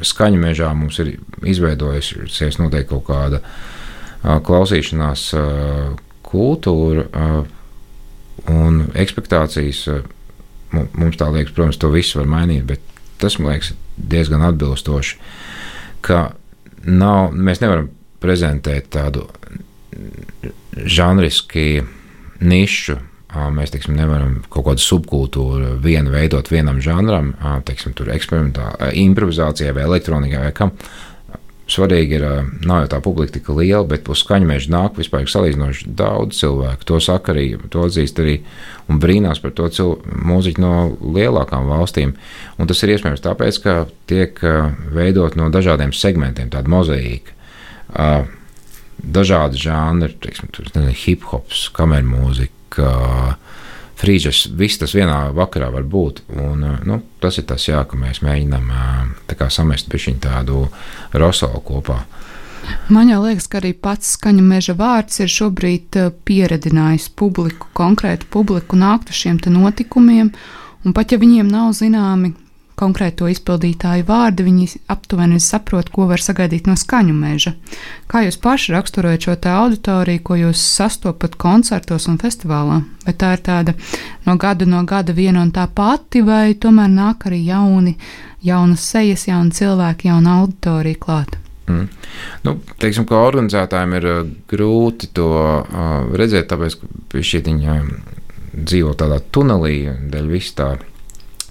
skaņu 0.00 0.40
mežā 0.40 0.70
mums 0.76 0.98
ir 1.02 1.14
izveidojusies 1.48 2.60
noteikti 2.60 2.92
kaut 2.94 3.06
kāda 3.08 3.42
klausīšanās 4.46 5.26
kultūra 6.30 7.04
un 8.50 8.80
expectācijas. 8.96 9.84
Uh, 9.90 10.08
mums 10.70 11.18
tā 11.18 11.28
liekas, 11.32 11.54
protams, 11.54 11.78
to 11.80 11.90
visu 11.92 12.20
var 12.20 12.28
mainīt, 12.30 12.66
bet 12.68 12.82
tas 13.20 13.38
man 13.38 13.54
liekas 13.54 13.72
diezgan 13.96 14.44
atbilstoši, 14.46 15.18
ka 16.06 16.30
nav, 16.86 17.34
mēs 17.34 17.62
nevaram 17.62 17.90
prezentēt 18.20 18.90
tādu 18.94 19.26
žanriski 20.76 21.82
nišu. 22.40 22.98
Mēs 23.54 23.70
teiksim, 23.70 23.94
nevaram 23.94 24.40
kaut 24.50 24.66
kādu 24.66 24.82
subkultūru 24.82 25.76
vienu 25.82 26.10
veidot 26.10 26.48
vienam 26.50 26.80
žanram, 26.82 27.36
teiksim, 27.66 27.94
tur 27.94 28.10
eksperimentālā, 28.10 28.90
improvizācijai 29.04 29.74
vai 29.76 29.86
elektronikai 29.86 30.42
vai 30.48 30.50
kam. 30.56 30.74
Svarīgi 31.70 32.16
ir, 32.18 32.24
nav 32.66 32.80
jau 32.82 32.88
tā 32.90 32.98
publika 33.04 33.36
tik 33.36 33.52
liela, 33.54 33.84
bet 33.86 34.08
uz 34.10 34.24
skaņu 34.24 34.48
meža 34.48 34.72
nāk 34.74 34.98
vispār 34.98 35.28
salīdzinoši 35.30 35.92
daudz 35.94 36.40
cilvēku. 36.40 36.88
To 36.90 36.98
saka 36.98 37.30
arī, 37.30 37.44
to 37.70 37.84
atzīst 37.86 38.18
arī 38.18 38.40
un 38.90 38.98
brīnās 38.98 39.38
par 39.38 39.54
to 39.54 39.68
mūziķu 40.10 40.64
no 40.64 40.72
lielākām 40.98 41.70
valstīm. 41.70 42.16
Un 42.58 42.66
tas 42.66 42.82
ir 42.82 42.96
iespējams 42.96 43.22
tāpēc, 43.22 43.60
ka 43.62 43.76
tiek 44.10 44.42
veidot 44.90 45.38
no 45.38 45.46
dažādiem 45.54 45.94
segmentiem 45.94 46.50
tāda 46.50 46.74
mozaīka 46.74 47.38
dažādi 49.00 49.60
žanri, 49.60 50.14
teiksim, 50.20 50.50
hip 51.04 51.24
hops, 51.30 51.68
kamermūzika, 51.76 52.90
frīžas, 54.00 54.46
viss 54.56 54.80
tas 54.80 54.94
vienā 54.96 55.30
vakarā 55.36 55.70
var 55.72 55.84
būt. 55.88 56.24
Un, 56.36 56.64
nu, 56.86 57.00
tas 57.22 57.38
ir 57.40 57.46
tas, 57.50 57.66
jā, 57.68 57.82
ka 57.88 57.98
mēs 58.00 58.22
mēģinām 58.24 58.72
samest 59.50 59.90
pišķiņu 59.92 60.24
tādu 60.24 60.66
rosolu 61.12 61.62
kopā. 61.66 62.00
Man 62.92 63.08
jau 63.08 63.22
liekas, 63.24 63.48
ka 63.50 63.58
arī 63.60 63.72
pats 63.72 64.14
skaņa 64.18 64.42
meža 64.44 64.74
vārds 64.78 65.22
ir 65.22 65.30
šobrīd 65.32 65.96
pieredzinājis 66.28 67.08
publiku, 67.16 67.70
konkrētu 67.76 68.28
publiku 68.30 68.78
nākt 68.78 69.10
uz 69.10 69.22
šiem 69.22 69.40
notikumiem, 69.48 70.30
un 70.84 70.94
pat 70.96 71.12
ja 71.12 71.18
viņiem 71.18 71.48
nav 71.48 71.72
zināmi 71.78 72.34
konkrēto 72.80 73.28
izpildītāju 73.30 74.06
vārdi, 74.08 74.46
viņi 74.46 74.68
aptuveni 74.92 75.40
saprot, 75.42 75.90
ko 75.92 76.06
var 76.10 76.22
sagaidīt 76.22 76.70
no 76.70 76.76
skaņu 76.80 77.14
meža. 77.16 77.54
Kā 78.10 78.24
jūs 78.24 78.40
paši 78.40 78.74
raksturojat 78.74 79.26
šo 79.26 79.36
auditoriju, 79.52 80.24
ko 80.24 80.38
jūs 80.40 80.62
sastopat 80.78 81.36
koncertos 81.40 82.08
un 82.10 82.18
festivālā? 82.22 82.80
Vai 83.04 83.14
tā 83.16 83.34
ir 83.36 83.44
tāda 83.44 83.76
no 84.26 84.36
gada 84.40 84.68
no 84.68 84.82
gada 84.88 85.12
viena 85.16 85.44
un 85.44 85.52
tā 85.52 85.66
pati, 85.68 86.24
vai 86.24 86.54
tomēr 86.54 86.90
nāk 86.92 87.28
arī 87.30 87.44
jauni, 87.46 87.96
jaunas 88.42 88.88
sejas, 88.92 89.28
jauni 89.28 89.54
cilvēki, 89.56 90.10
jauna 90.10 90.40
auditorija 90.40 91.00
klāt? 91.00 91.36
Mm. 91.70 91.86
Nu, 92.46 92.56
teiksim, 92.82 93.06
ka 93.06 93.20
organizētājiem 93.22 93.98
ir 94.00 94.06
uh, 94.10 94.22
grūti 94.50 95.12
to 95.14 95.30
uh, 95.30 96.08
redzēt, 96.18 96.48
tāpēc, 96.50 96.80
ka 96.80 97.20
viņi 97.20 97.76
dzīvo 98.50 98.94
tādā 98.98 99.20
tunelī, 99.32 99.76
dēļ 100.10 100.30
vis 100.30 100.50
tā 100.58 100.72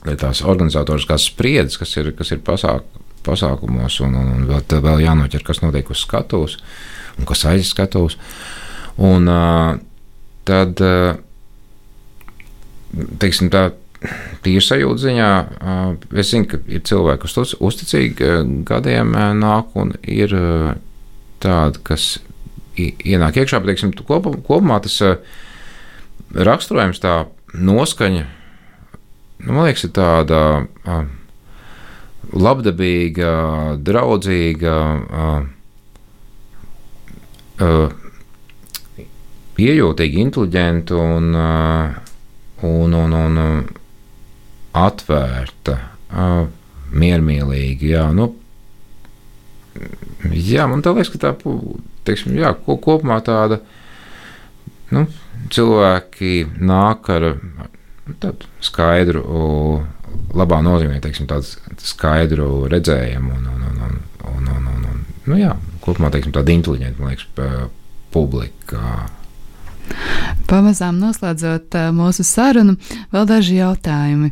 tās 0.06 0.44
organizatoriskās 0.46 1.28
spriedzes, 1.32 1.80
kas 1.80 1.96
ir, 2.00 2.12
kas 2.18 2.32
ir 2.32 2.44
pasāk, 2.46 2.86
pasākumos, 3.26 4.00
un, 4.06 4.16
un, 4.16 4.32
un 4.38 4.48
vēl, 4.50 4.64
vēl 4.86 5.04
jānoķer, 5.04 5.44
kas 5.46 5.62
notiek 5.64 5.90
uz 5.92 6.04
skatuves 6.06 6.60
un 7.20 7.28
kas 7.28 7.44
aiz 7.50 7.68
skatuves. 7.74 8.16
Un 9.00 9.28
uh, 9.32 9.76
tad, 10.48 10.80
uh, 10.84 11.20
teiksim, 13.20 13.52
tā 13.52 13.70
tīra 14.46 14.64
sajūta 14.64 15.04
ziņā, 15.04 15.30
uh, 15.60 15.92
es 16.16 16.32
zinu, 16.32 16.48
ka 16.52 16.62
ir 16.72 16.84
cilvēki, 16.88 17.24
kas 17.26 17.56
uzticīgi 17.60 18.32
gadiem 18.68 19.16
nāk 19.40 19.76
un 19.80 19.94
ir 20.08 20.36
tādi, 21.44 21.84
kas 21.88 22.18
ienāk 22.80 23.42
iekšā, 23.42 23.60
bet, 23.60 23.74
teiksim, 23.74 23.92
kopumā 24.48 24.80
tas 24.84 25.02
raksturojums, 26.36 27.02
tā 27.04 27.26
noskaņa 27.56 28.39
nu, 29.46 29.54
man 29.54 29.66
liekas, 29.68 29.86
ir 29.88 29.94
tāda 29.96 30.42
uh, 30.66 31.06
labdabīga, 32.34 33.32
draudzīga, 33.86 34.76
uh, 35.22 35.42
uh, 37.66 37.90
iejūtīga, 39.60 40.22
inteliģenta 40.24 41.00
un, 41.00 41.34
un, 42.70 42.94
un, 43.04 43.18
un 43.20 43.40
atvērta, 44.80 45.76
miermīlīga. 46.90 47.90
Jā, 47.90 48.06
nu, 48.16 48.30
jā, 50.32 50.68
man 50.70 50.84
liekas, 50.86 51.12
ka 51.14 51.22
tā 51.26 51.34
teiksim, 52.08 52.38
jā, 52.40 52.54
kopumā 52.64 53.20
tāda 53.26 53.60
nu, 54.96 55.06
cilvēki 55.54 56.48
nāk 56.60 57.12
ar 57.14 57.30
tādu 58.22 58.50
skaidru, 58.64 59.24
labā 60.38 60.62
nozīmē, 60.66 61.00
teiksim, 61.04 61.28
tādu 61.30 61.46
skaidru 61.84 62.68
redzējumu 62.72 63.36
un, 63.36 63.46
un, 63.54 63.68
un, 63.70 64.00
un, 64.30 64.50
un, 64.56 64.68
un, 64.74 64.90
un, 64.94 65.06
nu, 65.28 65.38
jā, 65.40 65.54
kopumā 65.86 66.12
teiksim, 66.14 66.34
tāda 66.36 66.54
inteliģenta, 66.56 67.02
man 67.02 67.14
liekas, 67.14 67.70
publika. 68.14 69.08
Pamazām 70.50 71.00
noslēdzot 71.02 71.78
mūsu 71.98 72.26
sarunu, 72.26 72.76
vēl 73.14 73.30
daži 73.30 73.58
jautājumi. 73.60 74.30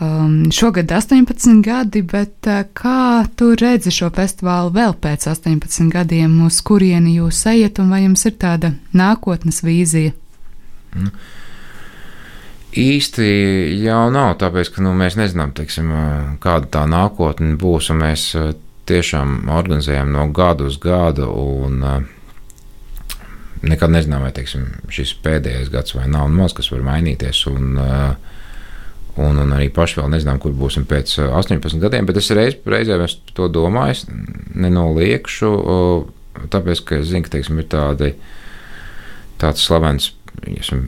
Um, 0.00 0.46
šogad 0.52 0.88
18 0.96 1.60
gadi, 1.60 2.00
bet 2.00 2.46
uh, 2.48 2.62
kā 2.72 3.26
tu 3.36 3.50
redzi 3.60 3.92
šo 3.92 4.08
festivālu 4.16 4.72
vēl 4.72 4.94
pēc 4.96 5.26
18 5.28 5.90
gadiem, 5.92 6.38
uz 6.46 6.62
kurieni 6.64 7.18
jūs 7.18 7.42
ejat 7.52 7.82
un 7.82 7.92
vai 7.92 8.06
jums 8.06 8.24
ir 8.24 8.38
tāda 8.40 8.70
nākotnes 8.96 9.60
vīzija? 9.60 10.14
Mm. 10.96 11.12
Īsti 12.78 13.24
jau 13.82 14.04
nav, 14.14 14.36
tāpēc 14.38 14.70
ka 14.74 14.84
nu, 14.84 14.92
mēs 14.94 15.16
nezinām, 15.18 15.50
teiksim, 15.56 15.90
kāda 16.42 16.70
tā 16.70 16.84
nākotne 16.86 17.56
būs. 17.58 17.90
Mēs 17.98 18.30
tiešām 18.86 19.50
organizējam 19.50 20.12
no 20.14 20.28
gada 20.34 20.68
uz 20.70 20.78
gadu, 20.82 21.26
un 21.34 21.82
nekad 23.66 23.90
nezinām, 23.90 24.22
vai 24.22 24.30
teiksim, 24.34 24.68
šis 24.92 25.16
pēdējais 25.24 25.72
gads 25.72 25.96
vai 25.96 26.06
nav 26.10 26.30
maz, 26.30 26.54
kas 26.56 26.70
var 26.70 26.86
mainīties. 26.86 27.46
Un, 27.50 27.72
uh, 27.78 28.30
Un, 29.20 29.36
un 29.42 29.50
arī 29.52 29.66
paši 29.74 29.98
vēl 29.98 30.12
nezinām, 30.12 30.38
kur 30.40 30.52
būsim 30.56 30.84
pēc 30.88 31.16
18 31.26 31.74
uh, 31.74 31.80
gadiem, 31.82 32.06
bet 32.08 32.20
es 32.20 32.30
reiz, 32.36 32.54
reizē 32.62 32.96
to 33.34 33.48
domāju, 33.52 34.06
nenoliekšu, 34.54 35.50
tāpēc, 36.52 36.82
ka 36.86 37.00
es 37.00 37.10
zinu, 37.10 37.26
ka 37.26 37.34
teiksim, 37.34 37.58
ir 37.60 37.66
tādi, 37.72 38.12
tāds 39.42 39.66
slavens 39.66 40.12
esam, 40.46 40.86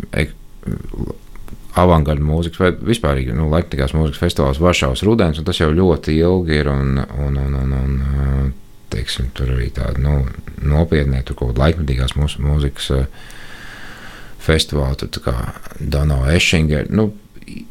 avangarda 1.79 2.25
mūzikas 2.25 2.61
vai 2.61 2.71
vispār 2.93 3.21
nu, 3.33 3.49
laikmatīgās 3.53 3.95
mūzikas 3.97 4.21
festivāls 4.21 4.61
Varšavas 4.61 5.05
rudens, 5.07 5.41
un 5.41 5.47
tas 5.49 5.61
jau 5.61 5.71
ļoti 5.73 6.17
ilgi 6.21 6.59
ir. 6.61 6.69
Un, 6.73 6.99
un, 7.01 7.39
un, 7.41 7.55
un, 7.63 7.77
un, 7.79 7.95
uh, 8.03 8.51
teiksim, 8.93 9.31
tur 9.37 9.55
arī 9.55 9.71
tāda 9.73 10.03
nu, 10.03 10.19
nopietnē, 10.61 11.23
tur 11.25 11.39
kaut 11.39 11.55
kāda 11.55 11.67
laikmatīgās 11.67 12.17
mūzikas 12.19 12.91
uh, 12.97 13.07
festivāla, 14.43 14.99
tur 15.01 15.25
kā 15.25 15.37
Dano 15.81 16.23
Ešingera. 16.29 16.91
Nu, 16.93 17.11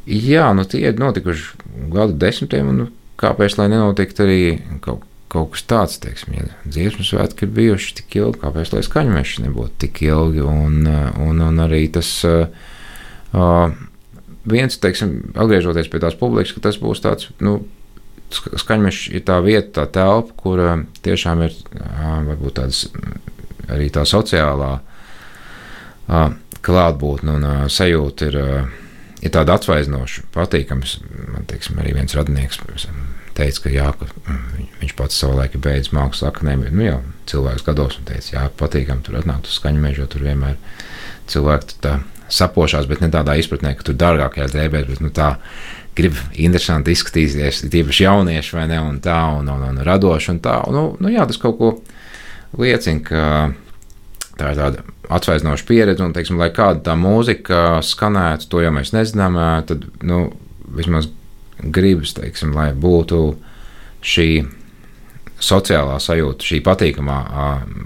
jā, 0.08 0.50
nu 0.58 0.66
tie 0.66 0.88
ir 0.90 1.00
notikuši 1.00 1.70
gadu 1.94 2.18
desmitiem, 2.18 2.74
un 2.74 2.84
nu, 2.86 2.90
kāpēc 3.22 3.60
lai 3.60 3.70
nenotiktu 3.70 4.26
arī 4.26 4.42
kaut, 4.82 5.06
kaut 5.32 5.54
kas 5.54 5.68
tāds, 5.70 6.00
teiksim, 6.02 6.40
ja 6.40 6.50
dziesmu 6.66 7.06
svētki 7.06 7.46
ir 7.46 7.54
bijuši 7.60 7.96
tik 8.02 8.18
ilgi, 8.18 8.42
kāpēc 8.42 8.74
lai 8.74 8.82
skaņmeši 8.88 9.46
nebūtu 9.46 9.78
tik 9.86 10.02
ilgi, 10.08 10.42
un, 10.42 10.82
un, 11.22 11.46
un 11.46 11.64
arī 11.68 11.86
tas 11.94 12.10
uh, 12.26 12.50
viens, 14.50 14.78
teiksim, 14.82 15.34
atgriežoties 15.36 15.90
pie 15.92 16.02
tās 16.04 16.18
publikas, 16.18 16.56
ka 16.56 16.64
tas 16.68 16.80
būs 16.82 17.04
tāds, 17.04 17.30
nu, 17.44 17.60
skaņmeši 18.32 19.16
ir 19.18 19.26
tā 19.28 19.40
vieta, 19.44 19.82
tā 19.82 19.88
telpa, 20.00 20.36
kur 20.40 20.62
uh, 20.64 20.86
tiešām 21.06 21.44
ir 21.48 21.56
uh, 21.78 22.22
varbūt 22.30 22.58
tādas 22.62 22.86
arī 23.72 23.90
tā 23.94 24.06
sociālā 24.08 24.72
uh, 24.80 26.32
klātbūtne 26.62 27.38
un 27.40 27.50
sajūta 27.72 28.32
ir. 28.32 28.40
Ir 29.22 29.30
tāda 29.30 29.54
atsvaidzinoša, 29.54 30.24
patīkama. 30.34 30.88
Man 31.30 31.44
teiksim, 31.46 31.78
arī 31.78 31.92
viens 31.94 32.16
radinieks 32.18 32.58
teica, 33.38 33.64
ka, 33.64 33.72
jā, 33.74 33.90
ka 33.98 34.08
mm, 34.10 34.70
viņš 34.82 34.96
pats 34.98 35.20
savulaik 35.22 35.56
ir 35.56 35.64
beidzis 35.64 35.94
mākslas 35.96 36.32
akadēmiju. 36.32 36.74
Nu, 36.76 36.86
jau 36.88 36.98
cilvēks 37.32 37.66
gados 37.68 38.00
un 38.00 38.08
teica, 38.10 38.32
jā, 38.34 38.46
patīkami 38.60 39.06
tur 39.06 39.20
atnākt 39.22 39.50
uz 39.50 39.60
skaņu 39.60 39.84
mežu, 39.84 40.08
tur 40.12 40.26
vienmēr 40.26 40.58
cilvēki 41.32 41.78
tā 41.86 42.00
sapošās, 42.32 42.88
bet 42.90 43.04
ne 43.04 43.12
tādā 43.14 43.36
izpratnē, 43.40 43.74
ka 43.78 43.88
tur 43.88 43.98
dārgākajā 44.00 44.50
drēbēs, 44.52 44.88
bet 44.90 45.04
nu, 45.04 45.12
tā 45.16 45.34
grib 45.98 46.16
interesanti 46.40 46.96
izskatīties, 46.96 47.66
tīpaši 47.72 48.06
jaunieši 48.06 48.56
vai 48.56 48.68
ne, 48.72 48.80
un 48.80 49.02
tā, 49.04 49.18
un, 49.38 49.50
un, 49.52 49.66
un 49.68 49.82
radoši 49.86 50.32
un 50.36 50.40
tā. 50.44 50.62
Un, 50.68 50.78
nu, 50.78 50.86
nu, 51.04 51.12
jā, 51.12 51.26
tas 51.28 51.40
kaut 51.42 51.58
ko 51.60 51.72
liecina, 52.60 53.04
ka 53.04 53.26
tā 54.40 54.54
ir 54.54 54.60
tāda 54.60 54.86
atsvaidzinoša 55.12 55.68
pieredze, 55.68 56.06
un, 56.06 56.16
teiksim, 56.16 56.40
lai 56.40 56.52
kāda 56.56 56.80
tā 56.86 56.96
mūzika 57.00 57.82
skanētu, 57.86 58.48
to 58.52 58.64
jau 58.64 58.72
mēs 58.76 58.94
nezinām, 58.96 59.38
tad, 59.68 59.84
nu, 60.08 60.24
vismaz 60.72 61.10
gribas, 61.62 62.16
teiksim, 62.18 62.56
lai 62.56 62.72
būtu 62.72 63.22
šī 64.02 64.30
sociālā 65.42 65.98
sajūta, 66.02 66.46
šī 66.46 66.62
patīkamā 66.66 67.18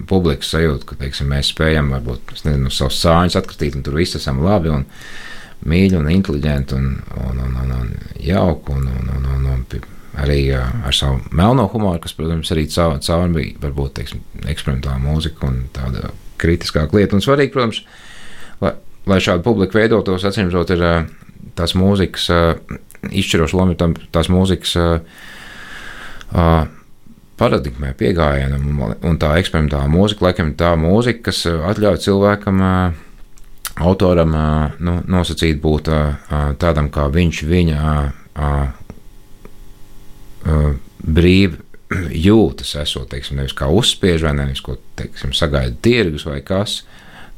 publikas 0.09 0.51
sajūta, 0.53 0.89
ka 0.89 0.99
teiksim, 0.99 1.31
mēs 1.31 1.53
spējam 1.53 1.93
varbūt 1.95 2.35
nezinu, 2.45 2.71
savus 2.73 2.99
sāņus 3.03 3.39
atkritīt, 3.39 3.77
un 3.77 3.85
tur 3.85 3.97
viss 3.99 4.17
esam 4.19 4.43
labi 4.43 4.73
un 4.73 4.85
mīļi 5.65 5.99
un 5.99 6.09
inteliģenti 6.11 6.75
un, 6.77 6.89
un, 7.25 7.43
un, 7.45 7.59
un, 7.63 7.75
un 7.79 7.91
jauki 8.21 8.75
un, 8.75 8.89
un, 8.91 9.11
un, 9.15 9.29
un, 9.37 9.47
un 9.55 9.65
arī 10.21 10.39
ar 10.55 10.95
savu 10.95 11.19
melno 11.35 11.67
humoru, 11.71 11.99
kas, 12.03 12.15
protams, 12.15 12.51
arī 12.53 12.67
caur, 12.71 12.99
caur 13.03 13.31
bija 13.35 13.59
varbūt 13.63 13.97
teiksim, 13.99 14.21
eksperimentāla 14.47 15.01
mūzika 15.03 15.47
un 15.49 15.65
tāda 15.75 16.11
kritiskāka 16.39 16.95
lieta. 16.95 17.17
Un 17.17 17.23
svarīgi, 17.23 17.51
protams, 17.55 17.81
lai, 18.63 18.75
lai 19.11 19.19
šāda 19.23 19.43
publika 19.43 19.79
veidotos, 19.79 20.23
atcīmredzot, 20.27 20.71
ir 20.75 20.85
uh, 20.85 20.95
tās 21.59 21.75
mūzikas 21.75 22.29
izšķiroša 23.11 23.59
loma, 23.59 23.75
tās 24.15 24.31
mūzikas. 24.31 24.77
Uh, 26.31 26.65
paradigmai, 27.39 27.93
pieejamam, 27.97 28.95
un 29.03 29.19
tā 29.19 29.33
eksperimentāla 29.41 29.89
mūzika, 29.91 30.27
laikam, 30.29 30.53
tā 30.59 30.73
mūzika, 30.79 31.27
kas 31.29 31.43
ļauj 31.81 31.99
cilvēkam, 32.05 32.63
autoram, 33.83 34.35
nu, 34.79 34.97
nosacīt 35.11 35.59
būt 35.63 35.91
tādam, 36.61 36.89
kā 36.93 37.09
viņš, 37.11 37.43
viņa 37.49 37.95
brīvi 41.05 41.59
jūtas, 42.27 42.75
esot, 42.81 43.09
teiksim, 43.11 43.41
nevis 43.41 43.55
kā 43.57 43.67
uzspiež 43.71 44.25
vai 44.25 44.35
nevis 44.37 44.63
ko, 44.63 44.77
teiksim, 44.99 45.35
sagaida 45.35 45.75
tirgus 45.85 46.27
vai 46.29 46.39
kas 46.45 46.83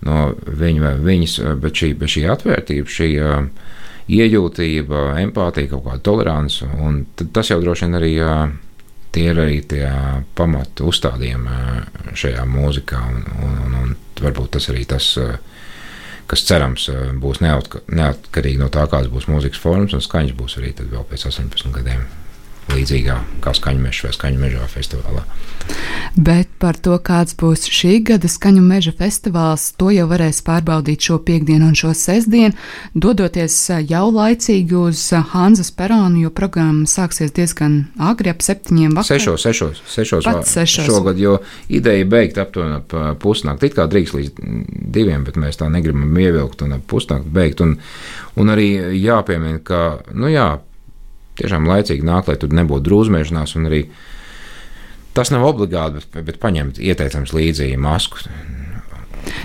no 0.06 0.30
viņa 0.46 0.84
vai 0.84 0.94
viņas, 1.02 1.40
bet 1.62 1.82
šī, 1.82 1.92
bet 1.98 2.14
šī 2.14 2.24
atvērtība, 2.30 2.92
šī 2.92 3.10
uh, 3.22 3.48
iejūtība, 4.08 5.04
empātija, 5.24 5.72
kaut 5.72 5.86
kāda 5.88 6.04
tolerance, 6.06 6.68
un 6.80 7.02
tas 7.34 7.52
jau 7.52 7.60
droši 7.64 7.88
vien 7.88 8.00
arī 8.00 8.14
uh, 8.22 8.46
tie 9.18 9.32
ir 9.34 9.42
arī 9.42 9.62
tie 9.66 9.88
pamatu 10.38 10.92
uzstādījumi 10.92 12.14
šajā 12.18 12.46
mūzikā, 12.50 13.02
un, 13.10 13.24
un, 13.42 13.58
un, 13.66 13.78
un 13.82 13.96
varbūt 14.22 14.54
tas 14.58 14.70
arī 14.70 14.86
tas, 14.90 15.10
kas 16.30 16.46
cerams 16.46 16.88
būs 17.18 17.42
neatka, 17.42 17.82
neatkarīgi 17.90 18.62
no 18.62 18.70
tā, 18.74 18.86
kādas 18.92 19.10
būs 19.14 19.30
mūzikas 19.32 19.62
formas 19.64 19.98
un 19.98 20.06
skaņas 20.06 20.38
būs 20.38 20.60
arī 20.62 20.76
vēl 20.84 21.06
pēc 21.10 21.28
18 21.32 21.74
gadiem 21.80 22.06
līdzīgā 22.74 23.18
kā 23.44 23.54
skaņu 23.56 23.84
meža 23.84 24.08
vai 24.08 24.16
skaņu 24.16 24.42
mežā 24.42 24.68
festivālā. 24.72 25.24
Bet 26.16 26.50
par 26.62 26.78
to, 26.80 26.96
kāds 27.04 27.36
būs 27.38 27.68
šī 27.72 28.00
gada 28.08 28.30
skaņu 28.32 28.62
meža 28.64 28.94
festivāls, 28.98 29.70
to 29.78 29.92
jau 29.94 30.08
varēs 30.10 30.40
pārbaudīt 30.48 31.04
šo 31.10 31.20
piekdienu 31.28 31.68
un 31.70 31.76
šo 31.78 31.92
sestdienu, 31.98 32.56
dodoties 32.96 33.56
jau 33.90 34.06
laicīgi 34.14 34.78
uz 34.80 35.04
Hanzas 35.34 35.70
peronu, 35.76 36.24
jo 36.24 36.32
programma 36.34 36.88
sāksies 36.90 37.36
diezgan 37.36 37.78
agri 38.00 38.32
ap 38.34 38.42
septiņiem 38.46 38.96
vakarā. 38.98 39.20
Sešos, 39.20 39.46
sešos, 39.46 39.84
sešos, 39.92 40.30
sešos. 40.48 40.88
šogad, 40.88 41.20
jo 41.22 41.38
ideja 41.70 42.08
beigt 42.10 42.40
aptuveni 42.42 42.80
ap 42.80 42.96
pusnakti. 43.22 43.70
It 43.70 43.78
kā 43.78 43.86
drīkst 43.92 44.18
līdz 44.18 44.48
diviem, 44.96 45.28
bet 45.28 45.38
mēs 45.38 45.60
tā 45.60 45.70
negribam 45.72 46.18
ievilkt 46.18 46.64
un 46.66 46.80
ap 46.80 46.88
pusnakti 46.90 47.34
beigt. 47.34 47.62
Un, 47.66 47.78
un 48.40 48.56
arī 48.56 48.72
jāpiemina, 48.98 49.62
ka, 49.66 49.84
nu 50.18 50.32
jā, 50.32 50.56
tiešām 51.40 51.70
laicīgi 51.70 52.06
nāk, 52.06 52.30
lai 52.30 52.38
tur 52.42 52.54
nebūtu 52.54 52.88
drūzmēšanās. 52.90 53.58
Tas 55.18 55.34
nav 55.34 55.48
obligāti, 55.48 56.04
bet, 56.14 56.26
bet 56.28 56.38
paņemt 56.44 56.78
ieteicams 56.78 57.34
līdzi 57.34 57.74
masku. 57.82 58.22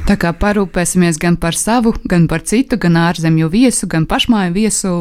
Tā 0.07 0.17
kā 0.21 0.33
parūpēsimies 0.37 1.19
gan 1.23 1.37
par 1.41 1.57
savu, 1.59 1.95
gan 2.09 2.27
par 2.31 2.45
citu, 2.47 2.79
gan 2.81 2.99
ārzemju 3.01 3.49
viesu, 3.53 3.89
gan 3.91 4.07
pašmāju 4.11 4.55
viesu 4.55 4.93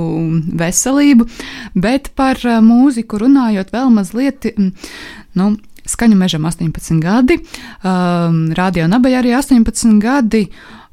veselību, 0.57 1.27
bet 1.75 2.11
par 2.17 2.39
mūziku 2.65 3.21
runājot 3.21 3.73
vēl 3.73 3.91
mazliet, 3.93 4.47
nu, 5.37 5.51
skaņu 5.89 6.17
mežam 6.17 6.45
18 6.49 7.01
gadi, 7.01 7.39
um, 7.83 8.43
radio 8.57 8.87
nabai 8.91 9.15
arī 9.19 9.35
18 9.37 9.99
gadi, 10.01 10.45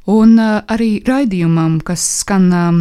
un 0.09 0.39
uh, 0.41 0.61
arī 0.69 0.99
raidījumam, 1.07 1.79
kas 1.85 2.05
skan 2.23 2.49
um, 2.53 2.81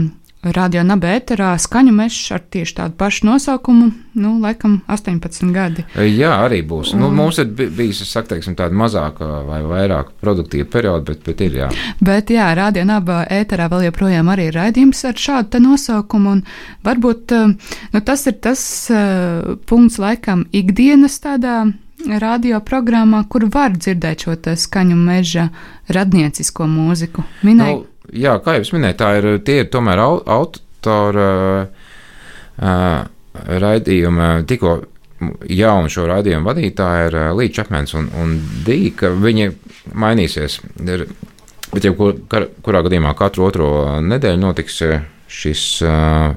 Radio 0.55 0.83
Naba 0.86 1.12
ēterā 1.17 1.53
skaņu 1.60 1.93
mežs 1.95 2.31
ar 2.36 2.43
tieši 2.53 2.75
tādu 2.79 2.97
pašu 2.99 3.27
nosaukumu, 3.27 3.89
nu, 4.21 4.33
laikam 4.43 4.79
18 4.91 5.51
gadi. 5.55 5.86
Jā, 5.95 6.33
arī 6.45 6.62
būs. 6.67 6.93
Nu, 6.95 7.10
un... 7.10 7.15
Nu, 7.15 7.23
mums 7.23 7.39
ir 7.41 7.49
bijis, 7.55 8.03
es 8.05 8.12
saku, 8.13 8.33
teiksim, 8.33 8.57
tāda 8.60 8.77
mazāka 8.77 9.27
vai 9.47 9.62
vairāk 9.65 10.13
produktīva 10.21 10.69
perioda, 10.78 11.05
bet, 11.09 11.24
bet 11.26 11.43
ir 11.47 11.57
jā. 11.61 11.72
Bet 12.03 12.32
jā, 12.34 12.49
Radio 12.57 12.86
Naba 12.88 13.24
ēterā 13.32 13.69
vēl 13.72 13.88
joprojām 13.89 14.32
arī 14.34 14.49
ir 14.51 14.59
raidījums 14.59 15.03
ar 15.09 15.19
šādu 15.28 15.63
nosaukumu, 15.63 16.38
un 16.38 16.45
varbūt 16.88 17.36
nu, 17.38 18.05
tas 18.05 18.28
ir 18.30 18.39
tas 18.43 18.61
uh, 18.93 19.57
punkts 19.69 19.99
laikam 20.01 20.45
ikdienas 20.55 21.19
tādā 21.24 21.65
radioprogrammā, 22.05 23.24
kur 23.30 23.47
var 23.53 23.76
dzirdēt 23.76 24.28
šo 24.28 24.36
skaņu 24.55 24.95
meža 24.95 25.49
radniecisko 25.89 26.67
mūziku. 26.69 27.26
Minēju. 27.47 27.80
Nu, 27.82 27.97
jā, 28.14 28.38
kā 28.43 28.58
jau 28.58 28.78
minēju, 28.78 28.99
tā 28.99 29.12
ir, 29.20 29.30
tie 29.45 29.62
ir 29.64 29.72
tomēr 29.74 30.01
autora 30.03 31.32
uh, 31.68 33.08
raidījuma 33.47 34.30
tikko 34.47 34.78
jaunu 35.49 35.89
šo 35.91 36.05
raidījumu 36.10 36.45
vadītāja 36.47 37.08
ir 37.10 37.18
Līča 37.38 37.64
Čakmens 37.64 37.95
un, 37.97 38.10
un 38.22 38.36
Dīka. 38.66 39.10
Viņi 39.18 39.49
mainīsies. 39.97 40.60
Ir, 40.86 41.08
bet, 41.74 41.88
ja 41.88 41.93
kur, 41.97 42.20
kurā 42.66 42.84
gadījumā 42.86 43.16
katru 43.18 43.47
otro 43.47 43.70
nedēļu 44.05 44.41
notiks 44.43 44.82
šis 45.28 45.64
uh, 45.86 46.36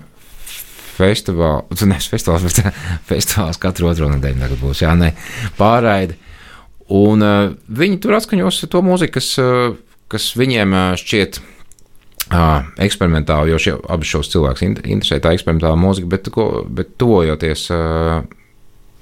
festivāls, 0.97 1.85
nevis 1.91 2.09
festivāls, 2.12 2.49
bet 2.49 2.83
festivāls 3.11 3.61
katru 3.61 3.91
otro 3.93 4.11
nedēļu 4.14 4.45
tagad 4.47 4.64
būs, 4.64 4.83
jā, 4.85 4.97
ne, 4.99 5.12
pārraidi. 5.61 6.18
Un 6.97 7.23
uh, 7.23 7.53
viņi 7.68 8.01
tur 8.03 8.16
atskaņos 8.18 8.64
to 8.71 8.83
mūziku, 8.83 9.18
kas, 9.21 9.33
uh, 9.43 9.77
kas 10.11 10.33
viņiem 10.41 10.75
uh, 10.75 10.87
šķiet 10.99 11.39
eksperimentāli, 12.31 13.55
jo 13.55 13.59
šie, 13.62 13.72
abi 13.91 14.07
šos 14.07 14.31
cilvēkus 14.33 14.66
interesē 14.68 15.20
tā 15.22 15.35
eksperimentāla 15.35 15.78
mūzika, 15.81 16.11
bet, 16.12 16.31
ko, 16.35 16.47
bet 16.66 16.95
tojoties 17.01 17.66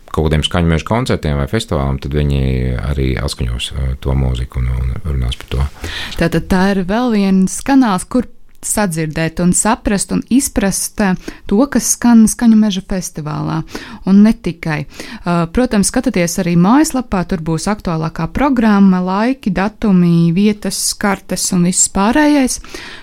kaut 0.08 0.30
kādiem 0.30 0.44
skaņu 0.46 0.72
meža 0.72 0.88
koncertiem 0.88 1.36
vai 1.38 1.46
festivāliem, 1.50 2.00
tad 2.02 2.16
viņi 2.16 2.40
arī 2.88 3.10
atskaņos 3.20 3.68
to 4.02 4.16
mūziku 4.16 4.62
un, 4.62 4.72
un 4.72 4.96
runās 5.04 5.36
par 5.38 5.52
to. 5.52 5.68
Tātad 6.18 6.48
tā 6.50 6.62
ir 6.72 6.82
vēl 6.88 7.12
viens 7.14 7.60
kanāls, 7.66 8.08
kur 8.08 8.26
sadzirdēt 8.64 9.40
un 9.42 9.52
saprast 9.54 10.12
un 10.14 10.22
izprast 10.34 11.00
eh, 11.00 11.14
to, 11.46 11.60
kas 11.70 11.92
skan 11.94 12.26
skaņu 12.30 12.58
meža 12.58 12.82
festivālā. 12.88 13.60
Un 14.08 14.22
ne 14.26 14.32
tikai. 14.32 14.80
Eh, 14.84 15.44
protams, 15.54 15.90
skatieties 15.92 16.38
arī 16.42 16.56
mājaslapā, 16.58 17.24
tur 17.28 17.42
būs 17.44 17.68
aktuālākā 17.70 18.28
programma, 18.34 19.00
laiki, 19.04 19.52
datumi, 19.54 20.30
vietas, 20.36 20.80
kartes 20.98 21.46
un 21.54 21.68
viss 21.68 21.90
pārējais. 21.94 22.58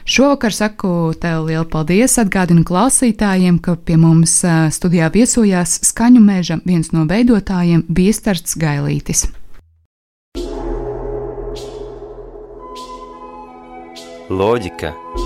Šovakar 0.05 0.55
saku 0.55 1.13
tev 1.21 1.47
lielu 1.49 1.65
paldies, 1.71 2.19
atgādinu 2.21 2.65
klausītājiem, 2.67 3.61
ka 3.63 3.77
pie 3.79 3.99
mums 4.01 4.37
eh, 4.43 4.67
studijā 4.75 5.09
viesojās 5.13 5.79
skaņu 5.87 6.21
meža 6.23 6.59
viens 6.65 6.91
no 6.95 7.07
veidotājiem 7.09 7.85
Biestarts 7.87 8.57
Gailītis. 8.59 9.27
Loģika 14.25 14.95